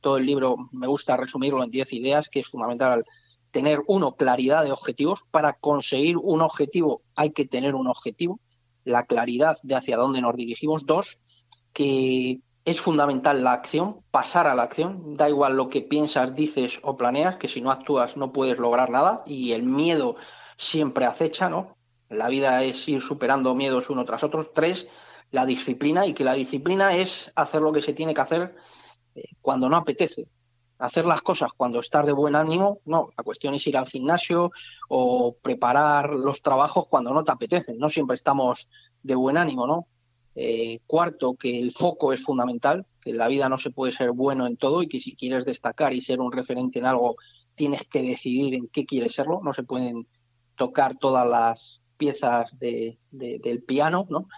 Todo 0.00 0.18
el 0.18 0.26
libro 0.26 0.56
me 0.70 0.86
gusta 0.86 1.16
resumirlo 1.16 1.64
en 1.64 1.72
10 1.72 1.92
ideas, 1.94 2.28
que 2.28 2.40
es 2.40 2.46
fundamental 2.46 3.04
tener, 3.50 3.82
uno, 3.86 4.16
claridad 4.16 4.64
de 4.64 4.72
objetivos. 4.72 5.20
Para 5.30 5.54
conseguir 5.54 6.16
un 6.16 6.40
objetivo 6.42 7.02
hay 7.14 7.32
que 7.32 7.46
tener 7.46 7.74
un 7.74 7.86
objetivo, 7.86 8.40
la 8.84 9.04
claridad 9.04 9.58
de 9.62 9.74
hacia 9.74 9.96
dónde 9.96 10.20
nos 10.20 10.36
dirigimos. 10.36 10.86
Dos, 10.86 11.18
que 11.72 12.40
es 12.64 12.80
fundamental 12.80 13.44
la 13.44 13.52
acción, 13.52 14.00
pasar 14.10 14.46
a 14.46 14.54
la 14.54 14.64
acción. 14.64 15.16
Da 15.16 15.28
igual 15.28 15.56
lo 15.56 15.68
que 15.68 15.82
piensas, 15.82 16.34
dices 16.34 16.78
o 16.82 16.96
planeas, 16.96 17.36
que 17.36 17.48
si 17.48 17.60
no 17.60 17.70
actúas 17.70 18.16
no 18.16 18.32
puedes 18.32 18.58
lograr 18.58 18.90
nada 18.90 19.22
y 19.26 19.52
el 19.52 19.62
miedo 19.62 20.16
siempre 20.56 21.04
acecha, 21.04 21.48
¿no? 21.48 21.76
La 22.08 22.28
vida 22.28 22.62
es 22.62 22.88
ir 22.88 23.02
superando 23.02 23.54
miedos 23.54 23.90
uno 23.90 24.04
tras 24.04 24.22
otro. 24.22 24.50
Tres, 24.54 24.88
la 25.30 25.44
disciplina 25.44 26.06
y 26.06 26.14
que 26.14 26.24
la 26.24 26.34
disciplina 26.34 26.96
es 26.96 27.32
hacer 27.34 27.62
lo 27.62 27.72
que 27.72 27.82
se 27.82 27.94
tiene 27.94 28.14
que 28.14 28.20
hacer 28.20 28.54
eh, 29.14 29.24
cuando 29.40 29.68
no 29.68 29.76
apetece 29.76 30.28
hacer 30.78 31.06
las 31.06 31.22
cosas 31.22 31.50
cuando 31.56 31.80
estás 31.80 32.04
de 32.06 32.12
buen 32.12 32.36
ánimo, 32.36 32.80
no, 32.84 33.10
la 33.16 33.24
cuestión 33.24 33.54
es 33.54 33.66
ir 33.66 33.76
al 33.76 33.88
gimnasio 33.88 34.52
o 34.88 35.36
preparar 35.40 36.10
los 36.10 36.42
trabajos 36.42 36.86
cuando 36.88 37.12
no 37.14 37.24
te 37.24 37.32
apetecen, 37.32 37.78
no 37.78 37.88
siempre 37.90 38.16
estamos 38.16 38.68
de 39.02 39.14
buen 39.14 39.36
ánimo, 39.36 39.66
¿no? 39.66 39.86
Eh, 40.34 40.80
cuarto, 40.86 41.34
que 41.34 41.58
el 41.58 41.72
foco 41.72 42.12
es 42.12 42.22
fundamental, 42.22 42.84
que 43.00 43.10
en 43.10 43.18
la 43.18 43.28
vida 43.28 43.48
no 43.48 43.58
se 43.58 43.70
puede 43.70 43.92
ser 43.92 44.10
bueno 44.10 44.46
en 44.46 44.58
todo 44.58 44.82
y 44.82 44.88
que 44.88 45.00
si 45.00 45.16
quieres 45.16 45.46
destacar 45.46 45.94
y 45.94 46.02
ser 46.02 46.20
un 46.20 46.30
referente 46.30 46.78
en 46.78 46.84
algo, 46.84 47.16
tienes 47.54 47.86
que 47.88 48.02
decidir 48.02 48.54
en 48.54 48.68
qué 48.68 48.84
quieres 48.84 49.14
serlo, 49.14 49.40
no 49.42 49.54
se 49.54 49.62
pueden 49.62 50.06
tocar 50.56 50.98
todas 50.98 51.26
las 51.26 51.80
piezas 51.96 52.50
de, 52.58 52.98
del 53.10 53.62
piano, 53.62 54.06
¿no? 54.10 54.28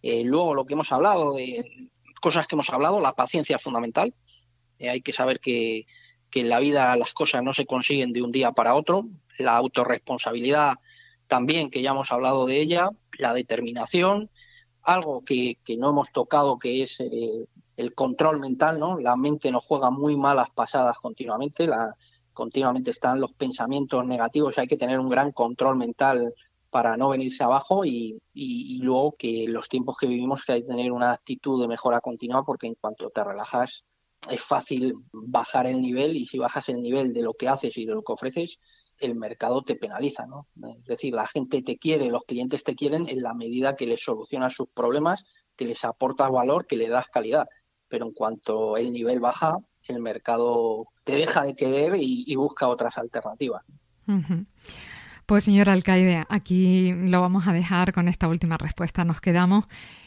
Eh, 0.00 0.24
luego 0.24 0.54
lo 0.54 0.64
que 0.64 0.74
hemos 0.74 0.90
hablado, 0.92 1.34
de 1.34 1.64
cosas 2.22 2.46
que 2.46 2.54
hemos 2.54 2.70
hablado, 2.70 3.00
la 3.00 3.14
paciencia 3.14 3.56
es 3.56 3.62
fundamental, 3.62 4.14
eh, 4.78 4.90
hay 4.90 5.00
que 5.00 5.12
saber 5.12 5.40
que, 5.40 5.86
que 6.30 6.40
en 6.40 6.48
la 6.48 6.60
vida 6.60 6.96
las 6.96 7.12
cosas 7.12 7.42
no 7.42 7.54
se 7.54 7.66
consiguen 7.66 8.12
de 8.12 8.22
un 8.22 8.32
día 8.32 8.52
para 8.52 8.74
otro, 8.74 9.06
la 9.38 9.56
autorresponsabilidad 9.56 10.74
también, 11.28 11.70
que 11.70 11.82
ya 11.82 11.90
hemos 11.90 12.10
hablado 12.12 12.46
de 12.46 12.60
ella, 12.60 12.90
la 13.18 13.32
determinación, 13.32 14.30
algo 14.82 15.24
que, 15.24 15.58
no 15.78 15.90
hemos 15.90 16.12
tocado, 16.12 16.58
que 16.58 16.82
es 16.82 16.98
eh, 17.00 17.46
el 17.76 17.94
control 17.94 18.40
mental, 18.40 18.78
¿no? 18.78 18.98
La 18.98 19.16
mente 19.16 19.50
nos 19.50 19.64
juega 19.64 19.90
muy 19.90 20.16
malas 20.16 20.50
pasadas 20.54 20.96
continuamente, 20.98 21.66
la, 21.66 21.94
continuamente 22.32 22.90
están 22.90 23.20
los 23.20 23.32
pensamientos 23.32 24.04
negativos, 24.04 24.58
hay 24.58 24.66
que 24.66 24.76
tener 24.76 25.00
un 25.00 25.08
gran 25.08 25.32
control 25.32 25.76
mental 25.76 26.34
para 26.68 26.96
no 26.96 27.10
venirse 27.10 27.44
abajo 27.44 27.84
y, 27.84 28.18
y, 28.32 28.78
luego 28.82 29.14
que 29.16 29.46
los 29.46 29.68
tiempos 29.68 29.96
que 29.96 30.08
vivimos 30.08 30.42
que 30.42 30.52
hay 30.52 30.62
que 30.62 30.68
tener 30.68 30.90
una 30.90 31.12
actitud 31.12 31.60
de 31.62 31.68
mejora 31.68 32.00
continua 32.00 32.44
porque 32.44 32.66
en 32.66 32.74
cuanto 32.74 33.10
te 33.10 33.22
relajas 33.22 33.84
es 34.30 34.42
fácil 34.42 34.94
bajar 35.12 35.66
el 35.66 35.80
nivel 35.80 36.16
y 36.16 36.26
si 36.26 36.38
bajas 36.38 36.68
el 36.68 36.80
nivel 36.82 37.12
de 37.12 37.22
lo 37.22 37.34
que 37.34 37.48
haces 37.48 37.76
y 37.76 37.86
de 37.86 37.94
lo 37.94 38.02
que 38.02 38.12
ofreces, 38.12 38.58
el 38.98 39.14
mercado 39.14 39.62
te 39.62 39.74
penaliza, 39.74 40.26
¿no? 40.26 40.46
Es 40.78 40.84
decir, 40.84 41.14
la 41.14 41.26
gente 41.26 41.62
te 41.62 41.78
quiere, 41.78 42.10
los 42.10 42.24
clientes 42.24 42.62
te 42.64 42.74
quieren 42.74 43.08
en 43.08 43.22
la 43.22 43.34
medida 43.34 43.76
que 43.76 43.86
les 43.86 44.02
solucionas 44.02 44.54
sus 44.54 44.68
problemas, 44.68 45.24
que 45.56 45.64
les 45.64 45.84
aportas 45.84 46.30
valor, 46.30 46.66
que 46.66 46.76
le 46.76 46.88
das 46.88 47.08
calidad. 47.08 47.48
Pero 47.88 48.06
en 48.06 48.12
cuanto 48.12 48.76
el 48.76 48.92
nivel 48.92 49.20
baja, 49.20 49.58
el 49.88 50.00
mercado 50.00 50.86
te 51.04 51.16
deja 51.16 51.42
de 51.44 51.54
querer 51.54 51.94
y, 51.96 52.34
busca 52.36 52.68
otras 52.68 52.96
alternativas. 52.98 53.62
Pues 55.26 55.44
señor 55.44 55.70
alcaide, 55.70 56.24
aquí 56.28 56.92
lo 56.92 57.20
vamos 57.20 57.46
a 57.48 57.52
dejar 57.52 57.92
con 57.92 58.08
esta 58.08 58.28
última 58.28 58.58
respuesta. 58.58 59.04
Nos 59.04 59.20
quedamos 59.20 59.66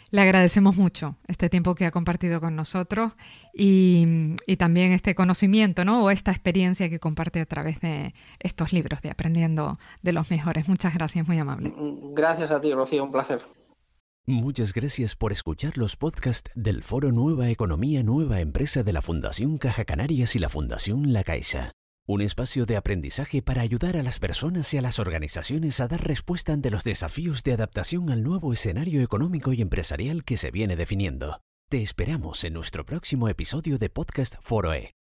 le 0.09 0.21
agradecemos 0.21 0.77
mucho 0.77 1.17
este 1.27 1.49
tiempo 1.49 1.75
que 1.75 1.85
ha 1.85 1.91
compartido 1.91 2.39
con 2.39 2.55
nosotros 2.55 3.15
y, 3.53 4.05
también 4.57 4.91
este 4.91 5.15
conocimiento 5.15 5.85
¿no? 5.85 6.03
o 6.03 6.09
esta 6.09 6.31
experiencia 6.31 6.89
que 6.89 6.99
comparte 6.99 7.39
a 7.39 7.45
través 7.45 7.79
de 7.81 8.13
estos 8.39 8.73
libros 8.73 9.01
de 9.01 9.11
Aprendiendo 9.11 9.77
de 10.01 10.13
los 10.13 10.31
Mejores. 10.31 10.67
Muchas 10.67 10.93
gracias, 10.93 11.27
muy 11.27 11.37
amable. 11.37 11.73
Gracias 12.13 12.49
a 12.51 12.59
ti, 12.59 12.73
Rocío, 12.73 13.03
un 13.03 13.11
placer. 13.11 13.41
Muchas 14.25 14.73
gracias 14.73 15.15
por 15.15 15.31
escuchar 15.31 15.77
los 15.77 15.95
podcasts 15.95 16.51
del 16.55 16.83
Foro 16.83 17.11
Nueva 17.11 17.49
Economía 17.49 18.03
Nueva 18.03 18.41
Empresa 18.41 18.83
de 18.83 18.93
la 18.93 19.01
Fundación 19.01 19.57
Caja 19.57 19.85
Canarias 19.85 20.35
y 20.35 20.39
la 20.39 20.49
Fundación 20.49 21.13
La 21.13 21.23
Caixa. 21.23 21.71
Un 22.09 22.21
espacio 22.21 22.65
de 22.65 22.77
aprendizaje 22.77 23.41
para 23.41 23.61
ayudar 23.61 23.97
a 23.97 24.01
las 24.01 24.19
personas 24.19 24.73
y 24.73 24.77
a 24.77 24.81
las 24.81 24.97
organizaciones 24.97 25.81
a 25.81 25.89
dar 25.89 26.07
respuesta 26.07 26.53
ante 26.53 26.71
los 26.71 26.85
desafíos 26.85 27.43
de 27.43 27.51
adaptación 27.51 28.09
al 28.09 28.23
nuevo 28.23 28.53
escenario 28.53 29.01
económico 29.01 29.51
y 29.51 29.61
empresarial 29.61 30.23
que 30.23 30.37
se 30.37 30.49
viene 30.49 30.77
definiendo. 30.77 31.41
Te 31.69 31.81
esperamos 31.81 32.45
en 32.45 32.53
nuestro 32.53 32.85
próximo 32.85 33.27
episodio 33.27 33.77
de 33.77 33.89
Podcast 33.89 34.35
Foroe. 34.39 34.96